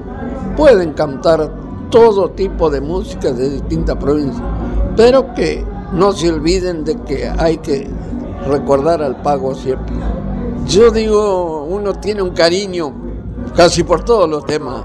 [0.56, 1.50] pueden cantar
[1.90, 4.42] todo tipo de música de distintas provincias,
[4.96, 7.88] pero que no se olviden de que hay que
[8.46, 9.94] recordar al pago siempre.
[10.66, 12.92] Yo digo, uno tiene un cariño
[13.54, 14.84] casi por todos los temas,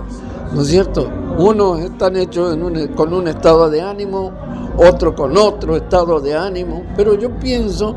[0.54, 1.08] ¿no es cierto?
[1.38, 2.58] Unos están hechos
[2.96, 4.32] con un estado de ánimo,
[4.78, 7.96] otro con otro estado de ánimo, pero yo pienso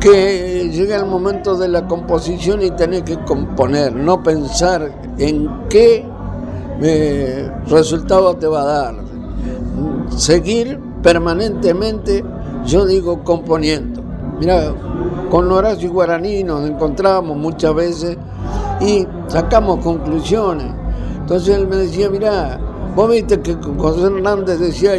[0.00, 6.06] que llega el momento de la composición y tener que componer, no pensar en qué
[6.80, 8.94] eh, resultado te va a dar.
[10.16, 12.24] Seguir permanentemente,
[12.64, 14.02] yo digo, componiendo.
[14.38, 14.74] Mira,
[15.30, 18.16] con Horacio Guaraní nos encontramos muchas veces
[18.80, 20.66] y sacamos conclusiones.
[21.20, 22.58] Entonces él me decía, mira,
[22.94, 24.92] vos viste que José Hernández decía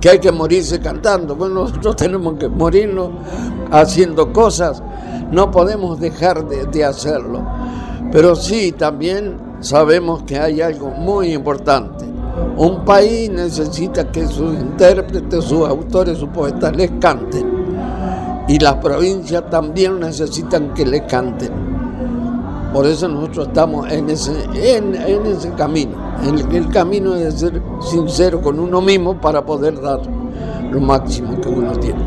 [0.00, 1.36] que hay que morirse cantando.
[1.36, 3.10] Bueno, nosotros tenemos que morirnos
[3.70, 4.82] haciendo cosas,
[5.30, 7.42] no podemos dejar de, de hacerlo.
[8.10, 11.97] Pero sí, también sabemos que hay algo muy importante.
[12.56, 17.46] Un país necesita que sus intérpretes, sus autores, sus poetas les canten.
[18.48, 21.52] Y las provincias también necesitan que les canten.
[22.72, 25.92] Por eso nosotros estamos en ese, en, ese camino.
[26.22, 30.00] En el, el, camino de ser sincero con uno mismo para poder dar
[30.70, 32.04] lo máximo que uno tiene.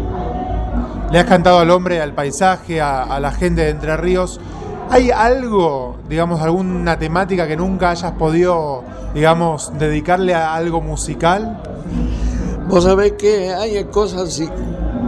[1.12, 4.40] Le has cantado al hombre, al paisaje, a, a la gente de Entre Ríos.
[4.92, 8.84] ¿Hay algo, digamos, alguna temática que nunca hayas podido,
[9.14, 11.64] digamos, dedicarle a algo musical?
[12.68, 14.38] Vos sabés que hay cosas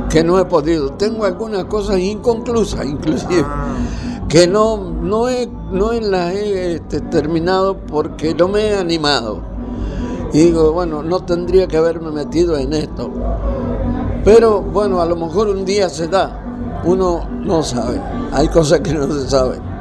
[0.09, 0.93] que no he podido.
[0.93, 3.75] Tengo algunas cosas inconclusas, inclusive, ah.
[4.29, 9.41] que no, no, he, no las he este, terminado porque no me he animado.
[10.31, 13.11] Y digo, bueno, no tendría que haberme metido en esto.
[14.23, 16.39] Pero bueno, a lo mejor un día se da.
[16.85, 17.99] Uno no sabe.
[18.31, 19.72] Hay cosas que no se saben.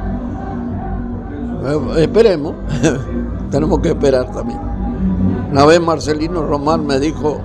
[1.65, 2.55] Eh, esperemos,
[3.51, 4.59] tenemos que esperar también.
[5.51, 7.39] Una vez Marcelino Román me dijo,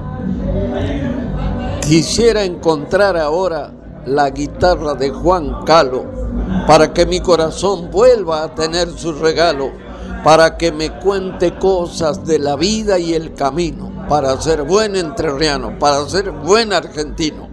[1.81, 3.73] quisiera encontrar ahora
[4.07, 6.05] la guitarra de Juan Calo
[6.67, 9.71] para que mi corazón vuelva a tener su regalo,
[10.25, 15.79] para que me cuente cosas de la vida y el camino, para ser buen entrerriano,
[15.79, 17.48] para ser buen argentino.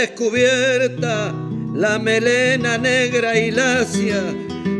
[0.00, 1.34] Descubierta,
[1.74, 4.22] la melena negra y lacia,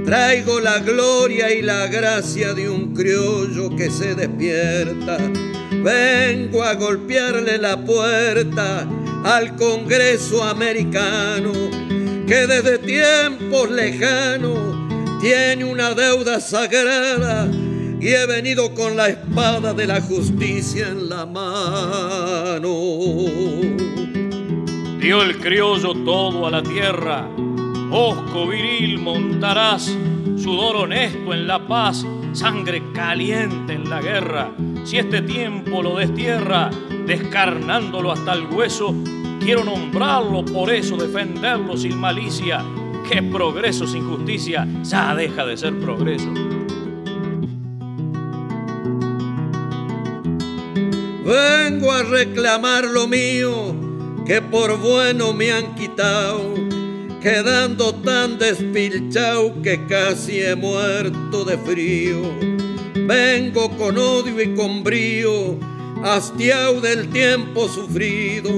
[0.07, 5.19] traigo la gloria y la gracia de un criollo que se despierta.
[5.71, 8.89] Vengo a golpearle la puerta
[9.25, 11.53] al Congreso americano,
[12.27, 17.47] que desde tiempos lejanos tiene una deuda sagrada
[18.01, 22.71] y he venido con la espada de la justicia en la mano.
[25.01, 27.27] Dio el criollo todo a la tierra,
[27.91, 29.97] osco viril montarás,
[30.37, 34.51] sudor honesto en la paz, sangre caliente en la guerra.
[34.85, 36.69] Si este tiempo lo destierra,
[37.07, 38.95] descarnándolo hasta el hueso,
[39.41, 42.63] quiero nombrarlo, por eso defenderlo sin malicia,
[43.11, 46.31] que progreso sin justicia ya deja de ser progreso.
[51.25, 53.90] Vengo a reclamar lo mío
[54.31, 56.55] que por bueno me han quitado,
[57.21, 62.23] quedando tan despilchao que casi he muerto de frío.
[63.09, 65.59] Vengo con odio y con brío,
[66.05, 68.53] hastiao del tiempo sufrido,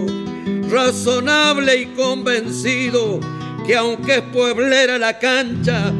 [0.68, 3.18] razonable y convencido
[3.66, 5.90] que aunque es pueblera la cancha,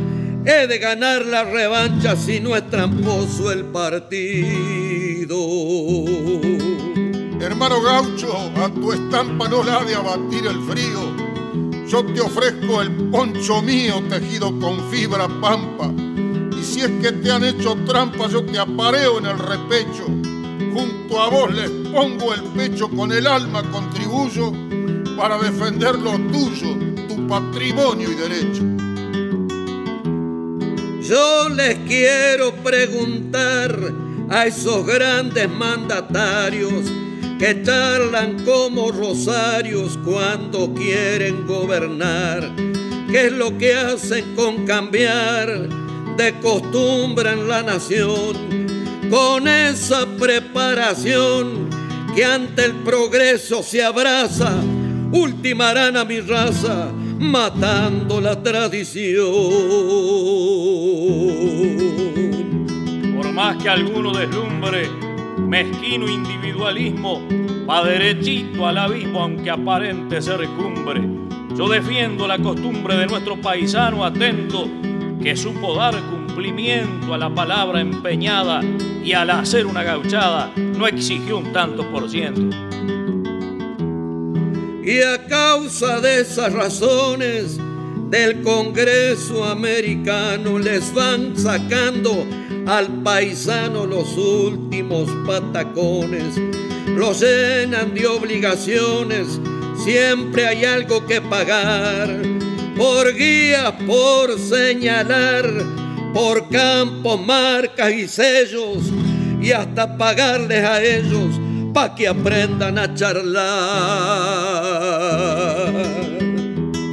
[0.45, 5.39] he de ganar la revancha si no es tramposo el partido.
[7.63, 11.87] Hermano gaucho, a tu estampa no la de abatir el frío.
[11.87, 15.93] Yo te ofrezco el poncho mío tejido con fibra pampa.
[16.59, 20.07] Y si es que te han hecho trampa, yo te apareo en el repecho.
[20.75, 24.53] Junto a vos les pongo el pecho, con el alma contribuyo
[25.17, 28.65] para defender lo tuyo, tu patrimonio y derecho.
[31.01, 33.79] Yo les quiero preguntar
[34.31, 37.02] a esos grandes mandatarios
[37.43, 42.53] que charlan como rosarios cuando quieren gobernar.
[43.11, 45.69] ¿Qué es lo que hacen con cambiar
[46.17, 48.37] de costumbre en la nación?
[49.11, 51.69] Con esa preparación
[52.15, 54.55] que ante el progreso se abraza,
[55.11, 59.33] ultimarán a mi raza matando la tradición.
[63.17, 65.12] Por más que alguno deslumbre,
[65.53, 67.29] mezquino individualismo
[67.69, 71.03] va derechito al abismo aunque aparente ser cumbre.
[71.55, 74.67] Yo defiendo la costumbre de nuestro paisano atento
[75.23, 78.63] que supo dar cumplimiento a la palabra empeñada
[79.05, 82.57] y al hacer una gauchada no exigió un tanto por ciento.
[84.83, 87.61] Y a causa de esas razones
[88.09, 92.27] del Congreso americano les van sacando
[92.67, 96.37] al paisano los últimos patacones,
[96.87, 99.41] los llenan de obligaciones,
[99.85, 102.09] siempre hay algo que pagar,
[102.77, 105.45] por guía, por señalar,
[106.15, 108.85] por campos, marcas y sellos,
[109.41, 111.41] y hasta pagarles a ellos
[111.75, 113.43] pa' que aprendan a charlar.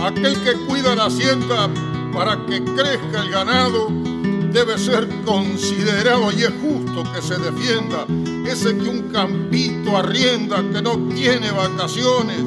[0.01, 1.69] Aquel que cuida la hacienda
[2.13, 4.08] para que crezca el ganado
[4.51, 8.05] debe ser considerado y es justo que se defienda.
[8.49, 12.37] Ese que un campito arrienda que no tiene vacaciones,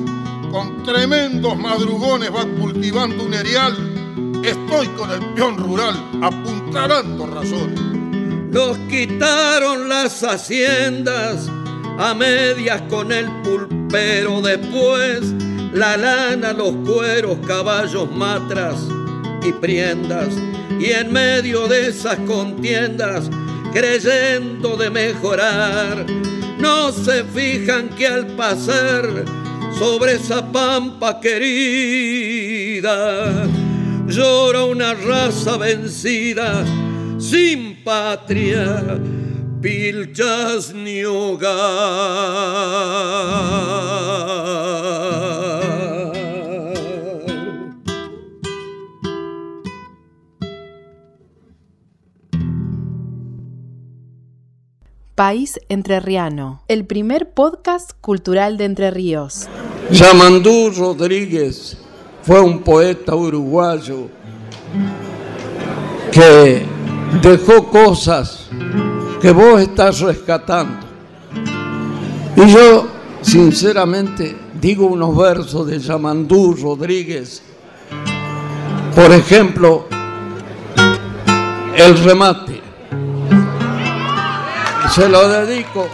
[0.50, 3.74] con tremendos madrugones va cultivando un erial.
[4.44, 7.80] Estoy con el peón rural apuntalando razones.
[8.50, 11.48] Nos quitaron las haciendas
[11.98, 15.22] a medias con el pulpero después
[15.72, 18.76] la lana, los cueros, caballos, matras
[19.42, 20.28] y priendas.
[20.81, 23.31] Y en medio de esas contiendas,
[23.73, 26.05] creyendo de mejorar,
[26.59, 29.25] no se fijan que al pasar
[29.79, 32.85] sobre esa pampa querida,
[34.07, 36.64] llora una raza vencida,
[37.18, 39.01] sin patria
[39.62, 41.53] pilchas ni hogar.
[55.14, 59.46] País Entrerriano, el primer podcast cultural de Entre Ríos.
[59.90, 61.76] Yamandú Rodríguez
[62.22, 64.08] fue un poeta uruguayo
[66.10, 66.64] que
[67.20, 68.48] dejó cosas
[69.20, 70.86] que vos estás rescatando.
[72.34, 72.88] Y yo,
[73.20, 77.42] sinceramente, digo unos versos de Yamandú Rodríguez.
[78.94, 79.88] Por ejemplo,
[81.76, 82.61] el remate.
[84.95, 85.88] Se lo dedico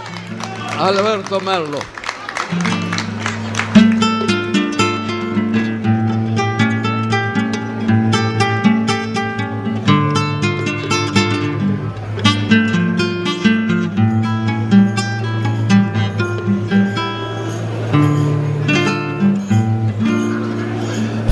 [0.77, 1.79] a Alberto Merlo.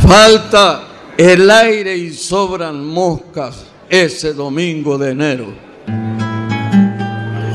[0.06, 0.84] Falta
[1.16, 5.65] el aire y sobran moscas ese domingo de enero.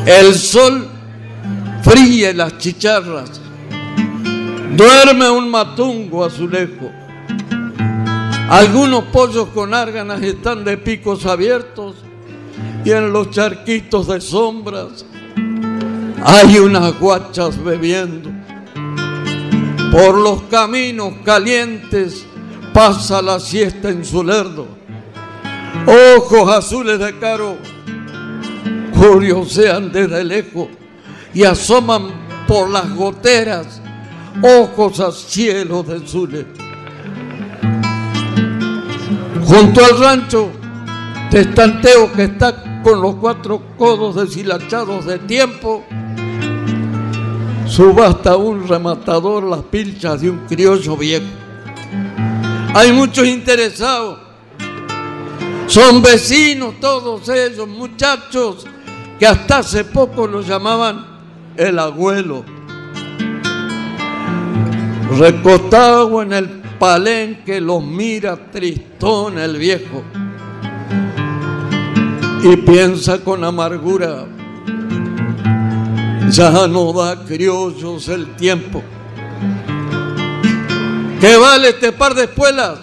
[0.06, 0.88] El sol
[1.84, 3.40] fríe las chicharras.
[4.76, 6.92] Duerme un matungo azulejo.
[8.50, 11.98] Algunos pollos con árganas están de picos abiertos
[12.84, 15.06] y en los charquitos de sombras
[16.24, 18.32] hay unas guachas bebiendo.
[19.92, 22.26] Por los caminos calientes
[22.74, 24.68] pasa la siesta en su lerdo.
[26.18, 27.58] Ojos azules de caro
[29.02, 30.68] curiosean desde lejos
[31.34, 32.12] y asoman
[32.48, 33.82] por las goteras
[34.44, 36.46] ojos a cielo de Zule.
[39.44, 40.52] Junto al rancho,
[41.32, 45.84] testanteo que está con los cuatro codos deshilachados de tiempo,
[47.66, 51.26] subasta un rematador las pilchas de un criollo viejo.
[52.76, 54.20] Hay muchos interesados.
[55.66, 58.68] Son vecinos todos ellos, muchachos
[59.22, 61.06] que hasta hace poco lo llamaban
[61.56, 62.44] el abuelo.
[65.16, 66.50] Recostado en el
[66.80, 70.02] palenque los mira tristón el viejo
[72.42, 74.26] y piensa con amargura,
[76.32, 78.82] ya no da criollos el tiempo.
[81.20, 82.80] ¿Qué vale este par de espuelas?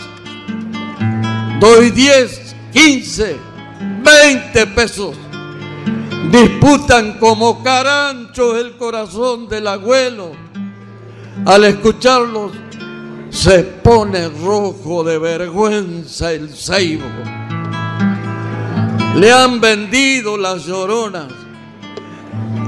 [1.59, 3.37] Doy 10, 15,
[4.05, 5.17] 20 pesos.
[6.31, 10.33] Disputan como caranchos el corazón del abuelo.
[11.47, 12.53] Al escucarlos
[13.31, 17.07] se pone rojo de vergüenza el ceibo.
[19.17, 21.33] Le han vendido las lloronas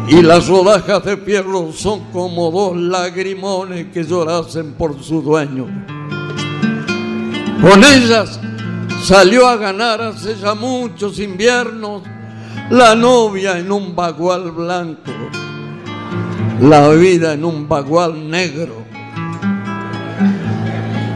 [0.08, 5.66] y las rodajas de fierro son como dos lagrimones que llorasen por su dueño.
[7.60, 8.40] Con ellas
[9.04, 12.02] salió a ganar hace ya muchos inviernos
[12.70, 15.10] la novia en un bagual blanco,
[16.60, 18.84] la vida en un bagual negro.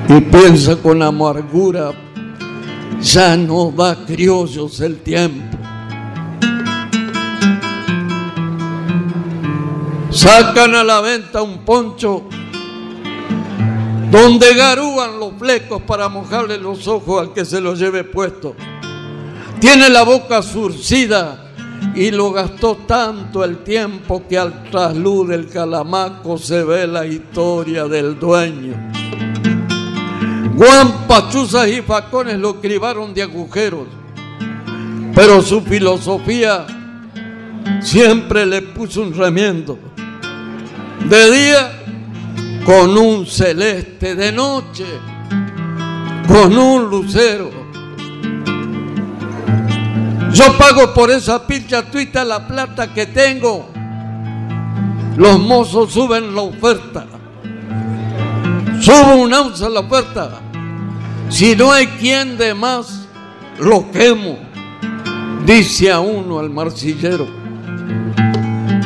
[0.08, 1.92] Y piensa con amargura,
[3.00, 5.56] ya no da criollos el tiempo.
[10.10, 12.24] Sacan a la venta un poncho
[14.10, 18.56] donde garúan los flecos para mojarle los ojos al que se lo lleve puesto.
[19.60, 21.43] Tiene la boca surcida
[21.94, 27.86] y lo gastó tanto el tiempo que al trasluz del calamaco se ve la historia
[27.86, 28.74] del dueño.
[30.54, 33.86] Guampachuzas y facones lo cribaron de agujeros,
[35.14, 36.66] pero su filosofía
[37.80, 39.78] siempre le puso un remiendo.
[41.08, 41.84] De día
[42.64, 44.84] con un celeste de noche,
[46.26, 47.63] con un lucero.
[50.34, 53.70] Yo pago por esa pincha tuita la plata que tengo.
[55.16, 57.06] Los mozos suben la oferta.
[58.80, 60.40] Subo un onza la oferta.
[61.30, 63.06] Si no hay quien de más,
[63.58, 64.38] lo quemo,
[65.46, 67.26] dice a uno el marcillero.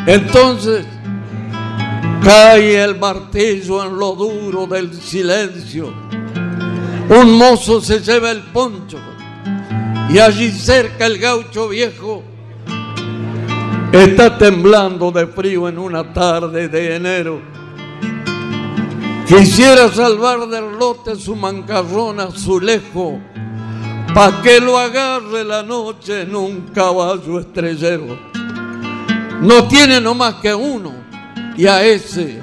[0.06, 0.86] Entonces,
[2.22, 5.92] Cae el martillo en lo duro del silencio.
[7.08, 8.98] Un mozo se lleva el poncho
[10.10, 12.22] y allí cerca el gaucho viejo
[13.92, 17.40] está temblando de frío en una tarde de enero.
[19.26, 23.18] Quisiera salvar del lote su mancarrón azulejo,
[24.14, 28.18] pa' que lo agarre la noche en un caballo estrellero.
[29.42, 30.92] No tiene nomás que uno
[31.56, 32.42] y a ese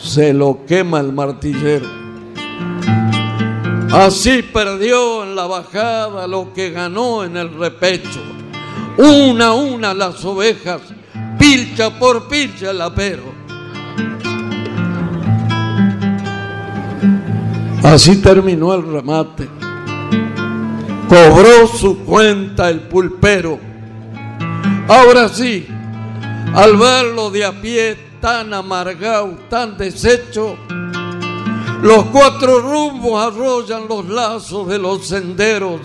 [0.00, 2.03] se lo quema el martillero.
[3.94, 8.20] Así perdió en la bajada lo que ganó en el repecho.
[8.96, 10.80] Una a una las ovejas,
[11.38, 13.22] pilcha por pilcha el apero.
[17.84, 19.48] Así terminó el remate.
[21.08, 23.60] Cobró su cuenta el pulpero.
[24.88, 25.68] Ahora sí,
[26.52, 30.56] al verlo de a pie tan amargado, tan deshecho.
[31.82, 35.80] Los cuatro rumbos arrollan los lazos de los senderos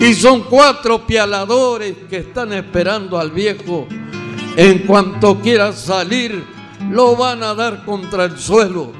[0.00, 3.86] y son cuatro pialadores que están esperando al viejo.
[4.56, 6.44] En cuanto quiera salir,
[6.90, 8.92] lo van a dar contra el suelo.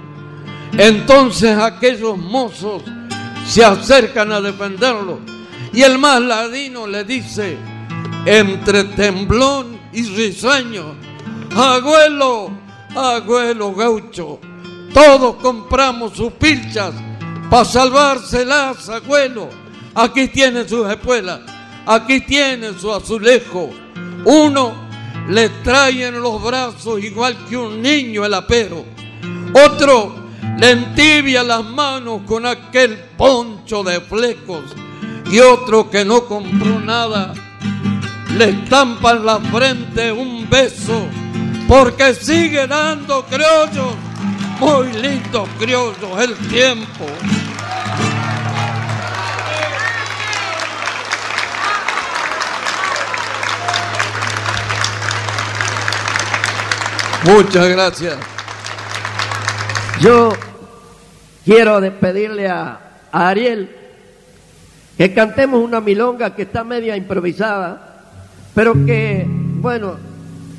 [0.77, 2.83] Entonces aquellos mozos
[3.47, 5.21] se acercan a defenderlo
[5.73, 7.57] y el más ladino le dice,
[8.27, 10.95] entre temblón y risueño,
[11.55, 12.51] Abuelo,
[12.95, 14.39] abuelo gaucho,
[14.93, 16.93] todos compramos sus pilchas
[17.51, 19.49] para salvárselas, abuelo.
[19.95, 21.41] Aquí tiene sus espuelas,
[21.87, 23.71] aquí tiene su azulejo.
[24.25, 24.73] Uno
[25.29, 28.85] le trae en los brazos igual que un niño el apero.
[29.55, 30.15] Otro
[30.59, 34.65] le entibia las manos con aquel poncho de flecos.
[35.31, 37.33] Y otro que no compró nada,
[38.37, 41.07] le estampa en la frente un beso
[41.69, 43.95] porque sigue dando criollos,
[44.63, 47.05] muy lindos criollos el tiempo.
[57.25, 58.17] Muchas gracias.
[60.01, 60.33] Yo
[61.45, 62.79] quiero despedirle a,
[63.11, 63.69] a Ariel
[64.97, 68.05] que cantemos una milonga que está media improvisada,
[68.55, 69.97] pero que, bueno,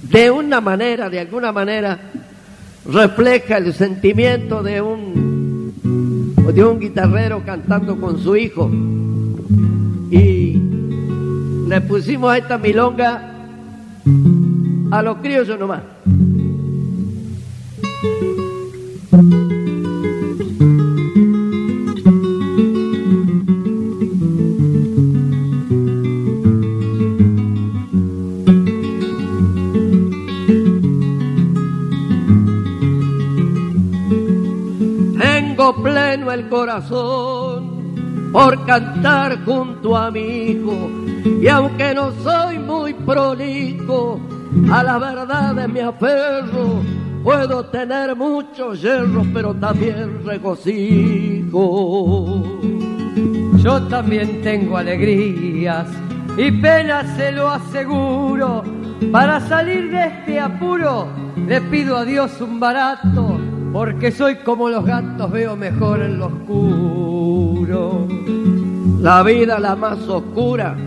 [0.02, 2.00] de una manera, de alguna manera,
[2.86, 5.74] refleja el sentimiento de un,
[6.54, 8.70] de un guitarrero cantando con su hijo.
[10.12, 10.62] Y
[11.68, 13.48] le pusimos esta milonga
[14.92, 15.82] a los criollos nomás.
[35.72, 37.96] Pleno el corazón
[38.34, 40.90] por cantar junto a mi hijo.
[41.42, 44.20] Y aunque no soy muy prolijo,
[44.72, 46.82] a la verdad me aferro.
[47.24, 51.54] Puedo tener muchos hierros, pero también regocijo.
[53.64, 55.88] Yo también tengo alegrías
[56.36, 58.64] y penas, se lo aseguro.
[59.12, 61.08] Para salir de este apuro,
[61.48, 63.33] le pido a Dios un barato,
[63.74, 68.08] porque soy como los gatos, veo mejor en lo oscuro.
[69.02, 70.78] La vida, la más oscura,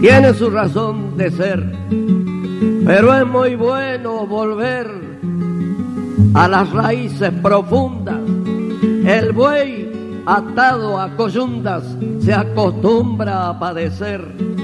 [0.00, 1.76] tiene su razón de ser,
[2.86, 4.88] pero es muy bueno volver
[6.32, 8.20] a las raíces profundas.
[9.04, 11.82] El buey atado a coyundas
[12.20, 14.59] se acostumbra a padecer.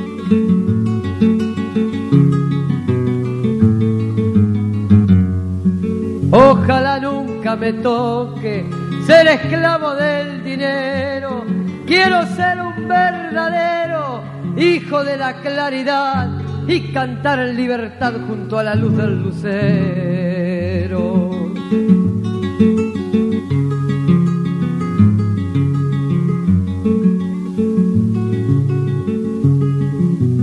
[6.38, 8.66] Ojalá nunca me toque
[9.06, 11.46] ser esclavo del dinero.
[11.86, 14.20] Quiero ser un verdadero
[14.54, 16.28] hijo de la claridad
[16.68, 19.50] y cantar en libertad junto a la luz del lucero.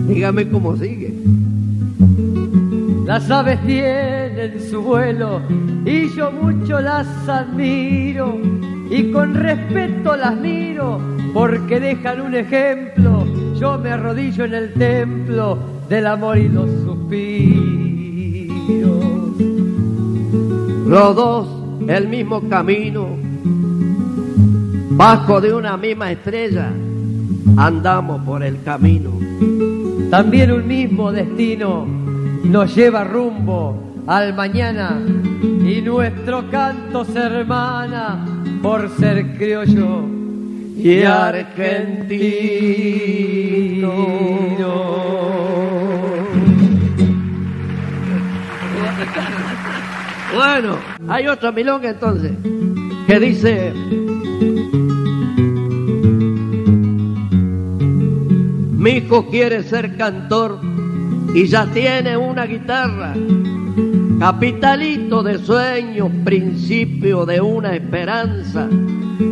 [0.08, 1.14] Dígame cómo sigue.
[3.06, 5.42] Las aves tienen su vuelo
[5.86, 8.40] y yo mucho las admiro
[8.90, 11.00] y con respeto las miro
[11.34, 13.26] porque dejan un ejemplo.
[13.60, 15.58] Yo me arrodillo en el templo
[15.90, 18.54] del amor y los suspiros.
[20.88, 21.48] Los dos
[21.88, 23.08] el mismo camino,
[24.92, 26.72] bajo de una misma estrella,
[27.58, 29.12] andamos por el camino.
[30.10, 31.86] También un mismo destino
[32.44, 35.00] nos lleva rumbo al mañana
[35.42, 38.26] y nuestro canto se hermana
[38.62, 40.06] por ser criollo
[40.78, 42.34] y argentino.
[50.36, 50.78] Bueno,
[51.08, 52.32] hay otra milonga entonces
[53.08, 53.74] que dice
[58.84, 60.60] Mi hijo quiere ser cantor
[61.34, 63.14] y ya tiene una guitarra.
[64.20, 68.68] Capitalito de sueños, principio de una esperanza,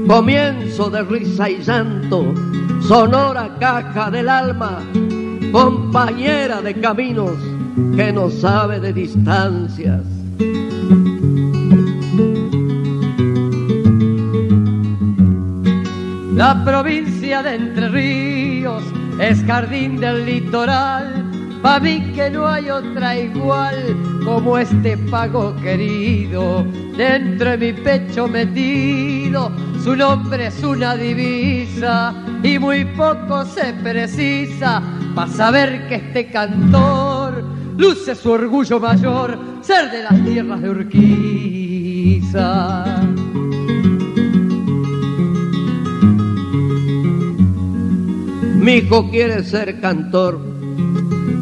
[0.07, 2.33] comienzo de risa y llanto,
[2.81, 4.79] sonora caja del alma,
[5.51, 7.37] compañera de caminos
[7.95, 10.01] que no sabe de distancias.
[16.35, 18.83] La provincia de Entre Ríos
[19.19, 21.30] es jardín del litoral,
[21.61, 23.75] pa' mí que no hay otra igual
[24.25, 26.65] como este pago querido,
[26.97, 29.51] dentro de mi pecho metido,
[29.83, 34.81] su nombre es una divisa y muy poco se precisa
[35.15, 37.43] para saber que este cantor
[37.77, 42.85] luce su orgullo mayor, ser de las tierras de Urquiza.
[48.55, 50.50] Mi hijo quiere ser cantor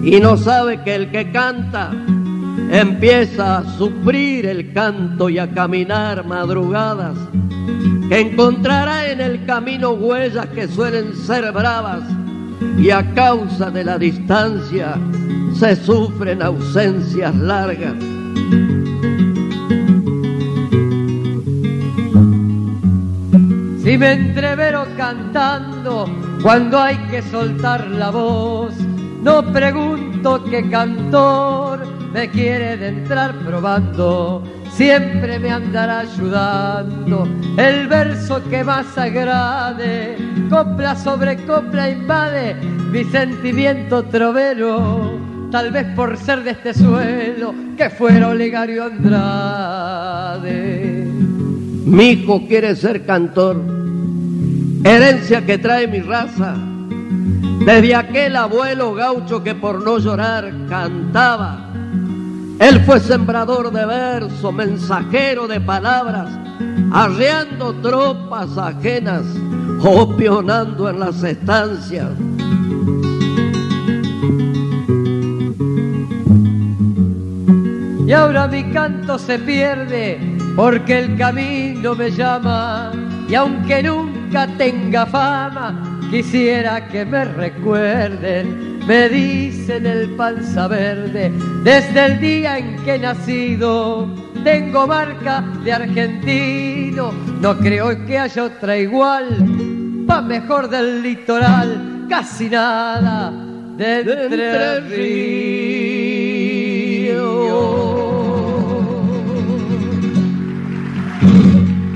[0.03, 1.91] y no sabe que el que canta
[2.71, 7.17] empieza a sufrir el canto y a caminar madrugadas,
[8.07, 12.03] que encontrará en el camino huellas que suelen ser bravas
[12.77, 14.95] y a causa de la distancia
[15.53, 17.95] se sufren ausencias largas.
[23.83, 26.05] Si me entrevero cantando
[26.43, 28.73] cuando hay que soltar la voz,
[29.21, 37.27] no pregunto qué cantor me quiere de entrar probando, siempre me andará ayudando.
[37.57, 40.17] El verso que más agrade,
[40.49, 42.55] copla sobre copla invade
[42.91, 45.19] mi sentimiento trovero,
[45.51, 50.39] tal vez por ser de este suelo que fuera Olegario Andrade.
[51.85, 53.61] Mi hijo quiere ser cantor,
[54.83, 56.55] herencia que trae mi raza,
[57.65, 61.65] desde aquel abuelo gaucho que por no llorar cantaba.
[62.59, 66.29] Él fue sembrador de verso, mensajero de palabras,
[66.91, 69.23] arreando tropas ajenas,
[69.81, 72.09] opionando en las estancias.
[78.05, 80.19] Y ahora mi canto se pierde
[80.55, 82.91] porque el camino me llama
[83.29, 88.79] y aunque nunca tenga fama, quisiera que me recuerden.
[88.85, 91.31] Me dicen el panza verde
[91.63, 94.07] desde el día en que he nacido.
[94.43, 100.05] Tengo marca de argentino, no creo que haya otra igual.
[100.09, 103.31] va mejor del litoral, casi nada
[103.77, 104.81] de entre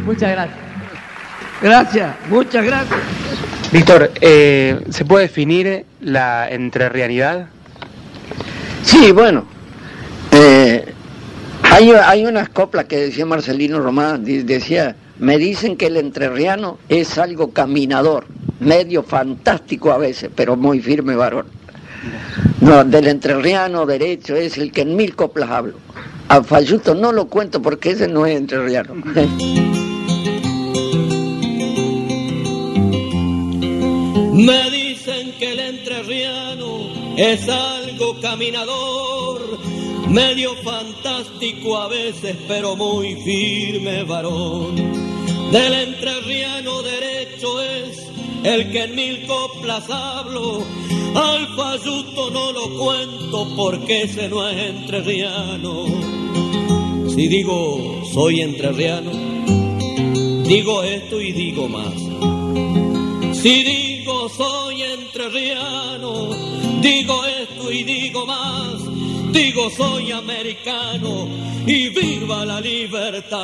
[0.05, 0.59] Muchas gracias.
[1.61, 3.52] Gracias, muchas gracias.
[3.73, 7.47] Víctor, eh, ¿se puede definir la entrerrianidad?
[8.83, 9.45] Sí, bueno.
[10.31, 10.93] eh,
[11.63, 17.17] hay, hay unas coplas que decía Marcelino Román, decía, me dicen que el entrerriano es
[17.17, 18.27] algo caminador,
[18.59, 21.47] medio fantástico a veces, pero muy firme varón.
[22.61, 25.79] No, del entrerriano derecho es el que en mil coplas hablo.
[26.27, 28.93] A Fayuto no lo cuento porque ese no es entrerriano.
[34.33, 39.59] Me dicen que el entrerriano es algo caminador,
[40.09, 44.75] medio fantástico a veces, pero muy firme varón.
[45.51, 48.07] Del entrerriano derecho es
[48.43, 50.63] el que en mil coplas hablo,
[51.13, 55.85] al fayuto no lo cuento porque ese no es entrerriano.
[57.07, 59.11] Si digo soy entrerriano,
[60.43, 61.93] digo esto y digo más.
[63.37, 63.63] Si
[64.29, 66.29] soy entrerriano,
[66.81, 68.93] digo esto y digo más.
[69.33, 71.27] Digo soy americano
[71.65, 73.39] y viva la libertad.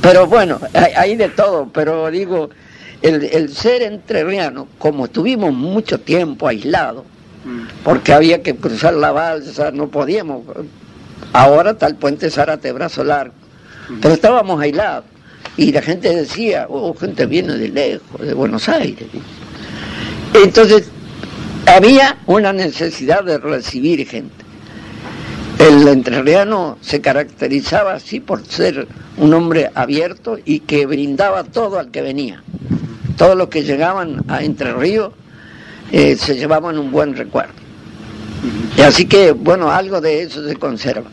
[0.00, 2.50] Pero bueno, hay, hay de todo, pero digo,
[3.00, 7.04] el, el ser entrerriano, como estuvimos mucho tiempo aislados,
[7.84, 10.42] porque había que cruzar la balsa, no podíamos.
[11.32, 13.34] Ahora está el puente Zárate Brazo Largo,
[14.00, 15.04] pero estábamos aislados.
[15.56, 19.06] Y la gente decía, oh, gente viene de lejos, de Buenos Aires.
[20.34, 20.90] Entonces,
[21.66, 24.34] había una necesidad de recibir gente.
[25.58, 31.90] El entrerriano se caracterizaba así por ser un hombre abierto y que brindaba todo al
[31.90, 32.42] que venía.
[33.16, 35.12] Todos los que llegaban a Entre Ríos
[35.92, 37.52] eh, se llevaban un buen recuerdo.
[38.76, 41.10] Y así que, bueno, algo de eso se conserva,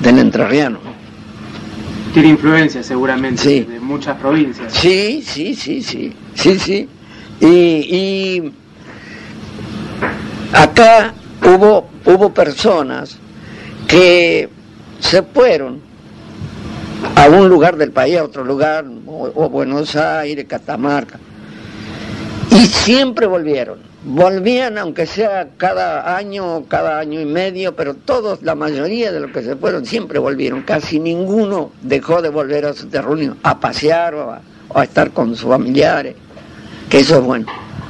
[0.00, 0.78] del entrerriano.
[2.12, 3.60] Tiene influencia seguramente Sí.
[3.62, 4.72] de muchas provincias.
[4.72, 6.88] Sí, sí, sí, sí, sí, sí.
[7.40, 8.52] Y, y
[10.52, 11.12] acá
[11.42, 13.18] hubo, hubo personas
[13.88, 14.48] que
[15.00, 15.80] se fueron
[17.16, 21.18] a un lugar del país, a otro lugar, o, o Buenos Aires, Catamarca,
[22.50, 23.78] y siempre volvieron.
[24.06, 29.30] Volvían, aunque sea cada año, cada año y medio, pero todos, la mayoría de los
[29.30, 30.60] que se fueron, siempre volvieron.
[30.62, 35.10] Casi ninguno dejó de volver a su terruño, a pasear o a, o a estar
[35.12, 36.16] con sus familiares,
[36.90, 37.46] que eso es bueno.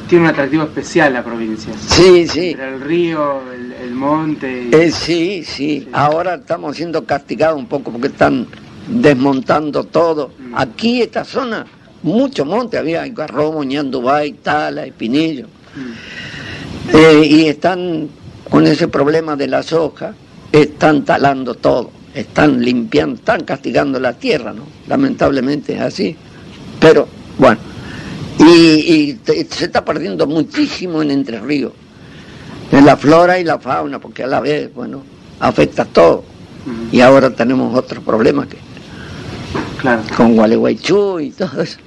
[0.08, 1.72] Tiene un atractivo especial la provincia.
[1.80, 2.50] Sí, sí.
[2.50, 4.68] Entre el río, el, el monte.
[4.70, 8.46] y- Eh, sí, sí, ahora estamos siendo castigados un poco porque están
[8.86, 10.30] desmontando todo.
[10.54, 11.66] Aquí, esta zona,
[12.04, 15.46] mucho monte había, Garrobo, Ñandubay, Tala, Espinillo.
[16.93, 18.09] Eh, y están
[18.51, 20.14] con ese problema de la soja,
[20.53, 24.64] están talando todo, están limpiando, están castigando la tierra, ¿no?
[24.87, 26.16] Lamentablemente es así.
[26.79, 27.09] Pero,
[27.39, 27.59] bueno,
[28.39, 31.72] y, se está perdiendo muchísimo en Entre Ríos,
[32.70, 35.03] en la flora y la fauna, porque a la vez, bueno,
[35.41, 36.25] afecta todo.
[36.93, 38.57] Y ahora tenemos otros problemas que
[39.81, 40.03] Claro.
[40.16, 41.79] con Gualeguaychú y todo eso.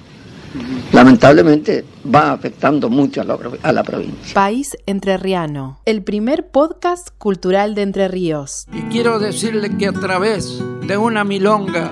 [0.93, 4.33] Lamentablemente va afectando mucho a la, pro- a la provincia.
[4.33, 8.65] País Entrerriano, el primer podcast cultural de Entre Ríos.
[8.73, 11.91] Y quiero decirle que a través de una milonga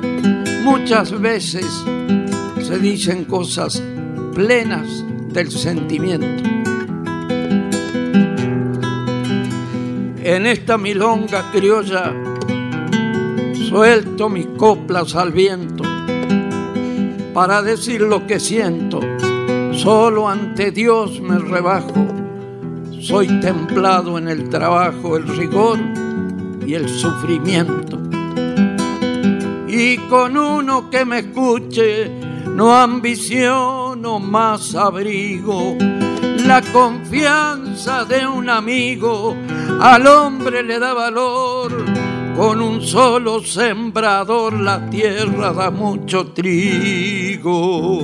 [0.64, 1.66] muchas veces
[2.62, 3.82] se dicen cosas
[4.34, 5.04] plenas
[5.34, 6.26] del sentimiento.
[10.24, 12.14] En esta milonga criolla
[13.70, 15.84] suelto mis coplas al viento
[17.36, 19.02] para decir lo que siento.
[19.74, 22.08] Solo ante Dios me rebajo.
[23.02, 25.78] Soy templado en el trabajo, el rigor
[26.66, 28.00] y el sufrimiento.
[29.68, 32.10] Y con uno que me escuche,
[32.56, 35.76] no ambiciono más abrigo.
[36.46, 39.36] La confianza de un amigo
[39.82, 41.95] al hombre le da valor.
[42.36, 48.02] Con un solo sembrador la tierra da mucho trigo.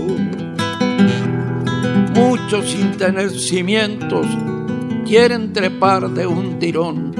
[2.15, 4.25] Muchos sin tener cimientos
[5.05, 7.13] quieren trepar de un tirón.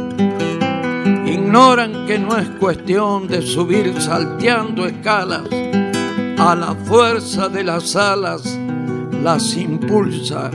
[1.25, 5.43] Ignoran que no es cuestión de subir salteando escalas.
[6.37, 8.57] A la fuerza de las alas
[9.21, 10.49] las impulsa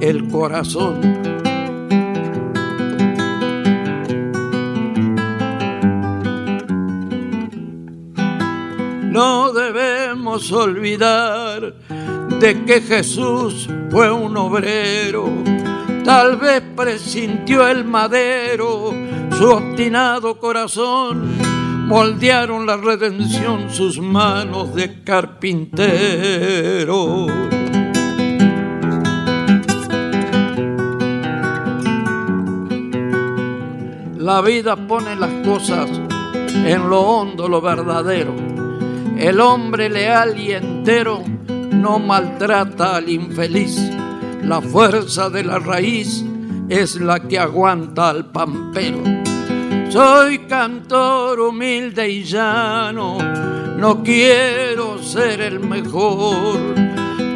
[0.00, 1.39] el corazón.
[10.50, 11.74] Olvidar
[12.40, 15.28] de que Jesús fue un obrero.
[16.04, 18.94] Tal vez presintió el madero,
[19.36, 21.36] su obstinado corazón,
[21.86, 25.80] moldearon la redención sus manos de carpintero.
[34.16, 35.90] La vida pone las cosas
[36.54, 38.49] en lo hondo, lo verdadero.
[39.20, 43.78] El hombre leal y entero no maltrata al infeliz.
[44.42, 46.24] La fuerza de la raíz
[46.70, 49.02] es la que aguanta al pampero.
[49.90, 53.18] Soy cantor humilde y llano,
[53.76, 56.58] no quiero ser el mejor,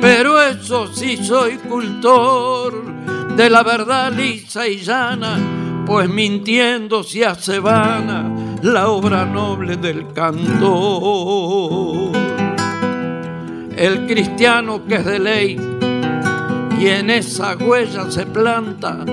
[0.00, 2.82] pero eso sí soy cultor
[3.36, 10.12] de la verdad lisa y llana pues mintiendo se hace vana la obra noble del
[10.14, 12.10] canto.
[13.76, 15.60] El cristiano que es de ley
[16.78, 19.04] y en esa huella se planta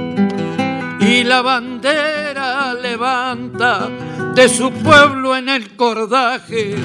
[1.02, 3.90] y la bandera levanta
[4.34, 6.78] de su pueblo en el cordaje,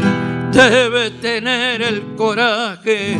[0.50, 3.16] debe tener el coraje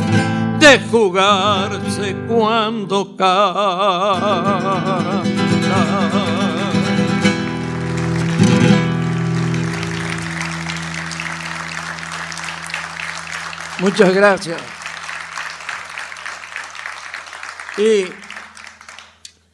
[0.58, 4.16] de jugarse cuando canta.
[13.78, 14.58] Muchas gracias.
[17.76, 18.06] Y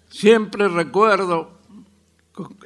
[0.08, 1.58] siempre recuerdo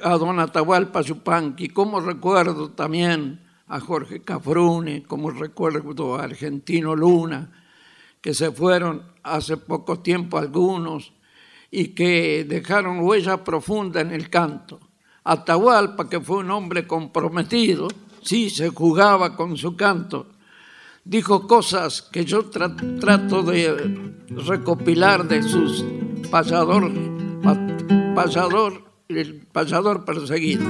[0.03, 7.51] a don Atahualpa Yupanqui, como recuerdo también a Jorge Cafrune, como recuerdo a Argentino Luna,
[8.21, 11.11] que se fueron hace poco tiempo algunos
[11.71, 14.79] y que dejaron huella profunda en el canto.
[15.23, 17.87] Atahualpa, que fue un hombre comprometido,
[18.21, 20.27] sí se jugaba con su canto,
[21.07, 25.85] dijo cosas que yo trato de recopilar de sus
[26.29, 26.91] payador,
[28.13, 30.65] payador, el payador perseguido.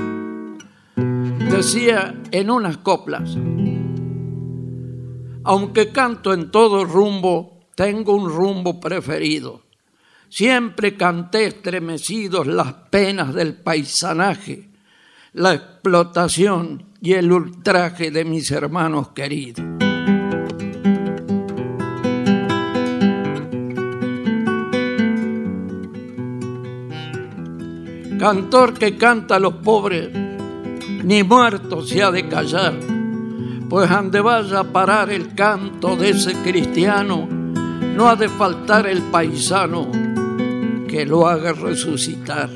[0.95, 3.35] Decía en unas coplas,
[5.43, 9.63] aunque canto en todo rumbo, tengo un rumbo preferido.
[10.29, 14.69] Siempre canté estremecidos las penas del paisanaje,
[15.33, 19.66] la explotación y el ultraje de mis hermanos queridos.
[28.19, 30.09] Cantor que canta a los pobres,
[31.03, 32.73] ni muerto se ha de callar,
[33.69, 39.03] pues ande vaya a parar el canto de ese cristiano, no ha de faltar el
[39.03, 39.91] paisano
[40.87, 42.49] que lo haga resucitar.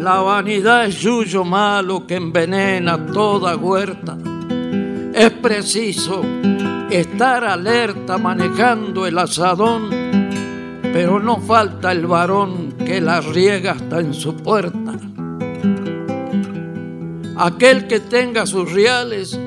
[0.00, 4.18] La vanidad es yuyo malo que envenena toda huerta.
[5.14, 6.22] Es preciso
[6.90, 9.90] estar alerta manejando el asadón,
[10.92, 14.98] pero no falta el varón que la riega hasta en su puerta.
[17.36, 19.38] Aquel que tenga sus reales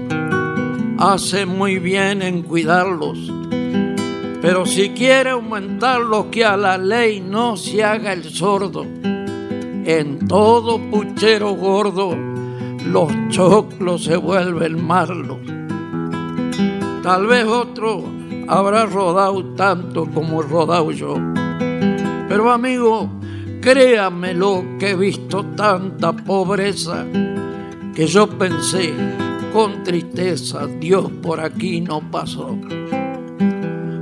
[0.98, 3.32] hace muy bien en cuidarlos,
[4.42, 8.86] pero si quiere aumentarlos que a la ley no se haga el sordo.
[9.86, 12.16] En todo puchero gordo
[12.86, 15.40] los choclos se vuelven marlos.
[17.04, 18.04] Tal vez otro
[18.48, 21.16] habrá rodado tanto como he rodado yo.
[22.28, 23.10] Pero amigo,
[23.68, 27.06] Créamelo que he visto tanta pobreza
[27.94, 28.94] que yo pensé
[29.52, 32.58] con tristeza, Dios por aquí no pasó.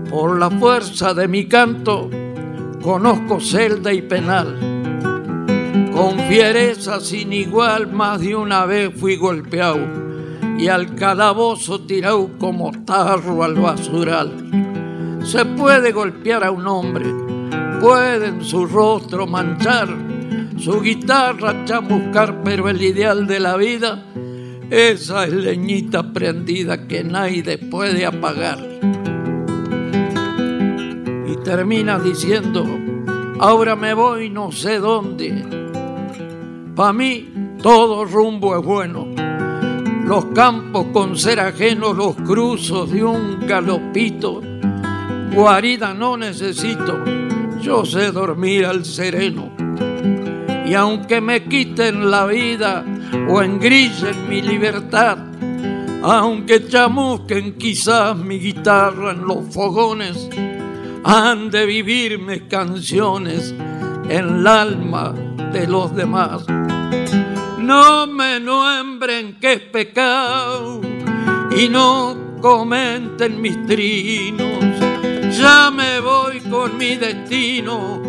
[0.08, 2.12] Por la fuerza de mi canto
[2.84, 4.56] conozco celda y penal.
[5.92, 9.80] Con fiereza sin igual más de una vez fui golpeado
[10.60, 15.22] y al calabozo tirado como tarro al basural.
[15.24, 17.25] Se puede golpear a un hombre
[17.80, 19.88] pueden su rostro manchar,
[20.58, 24.04] su guitarra chamuscar, pero el ideal de la vida,
[24.70, 28.60] esa es leñita prendida que nadie puede apagar.
[31.28, 32.66] Y termina diciendo,
[33.40, 35.44] ahora me voy no sé dónde.
[36.76, 37.30] Para mí
[37.62, 39.08] todo rumbo es bueno.
[40.06, 44.42] Los campos con ser ajenos, los cruzos de un galopito.
[45.34, 47.25] Guarida no necesito
[47.66, 49.52] yo sé dormir al sereno.
[50.68, 52.86] Y aunque me quiten la vida
[53.28, 55.18] o engrillen mi libertad,
[56.04, 60.30] aunque chamusquen quizás mi guitarra en los fogones,
[61.04, 63.56] han de vivirme canciones
[64.10, 65.12] en el alma
[65.52, 66.46] de los demás.
[67.58, 70.82] No me nombren que es pecado
[71.58, 74.95] y no comenten mis trinos.
[75.38, 78.02] Ya me voy con mi destino,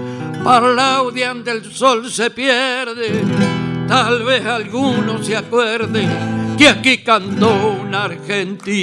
[0.44, 3.24] parlaudian del sol se pierde.
[3.88, 6.06] Tal vez alguno se acuerde
[6.56, 8.74] que aquí cantó un argentino.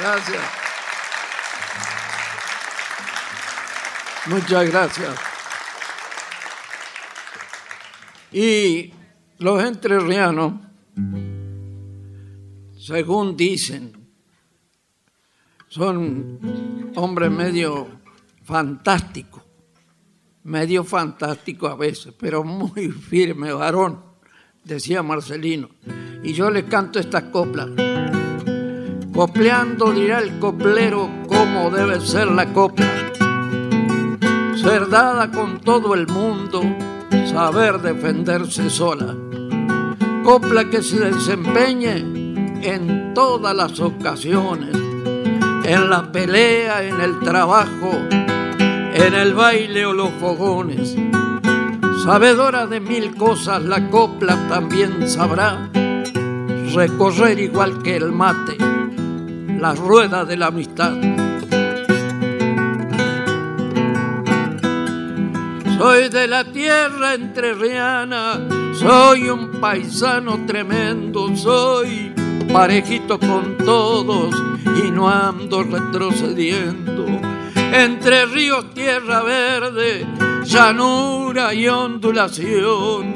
[0.00, 0.42] Gracias.
[4.26, 5.14] Muchas gracias.
[8.32, 8.92] Y
[9.38, 10.54] los entrerrianos,
[12.78, 13.92] según dicen,
[15.68, 17.88] son hombres medio
[18.44, 19.42] fantásticos,
[20.44, 24.00] medio fantástico a veces, pero muy firme varón,
[24.62, 25.70] decía Marcelino.
[26.22, 27.68] Y yo le canto esta copla.
[29.12, 32.90] Copleando dirá el coplero cómo debe ser la copla.
[34.56, 36.62] Ser dada con todo el mundo,
[37.30, 39.14] saber defenderse sola.
[40.22, 41.96] Copla que se desempeñe
[42.62, 44.74] en todas las ocasiones,
[45.64, 50.96] en la pelea, en el trabajo, en el baile o los fogones.
[52.04, 55.70] Sabedora de mil cosas, la copla también sabrá
[56.74, 58.56] recorrer igual que el mate
[59.64, 61.23] la rueda de la amistad.
[65.84, 68.40] Soy de la tierra entrerriana,
[68.72, 72.10] soy un paisano tremendo, soy
[72.50, 74.34] parejito con todos
[74.82, 77.04] y no ando retrocediendo.
[77.54, 80.06] Entre ríos, tierra verde,
[80.44, 83.14] llanura y ondulación,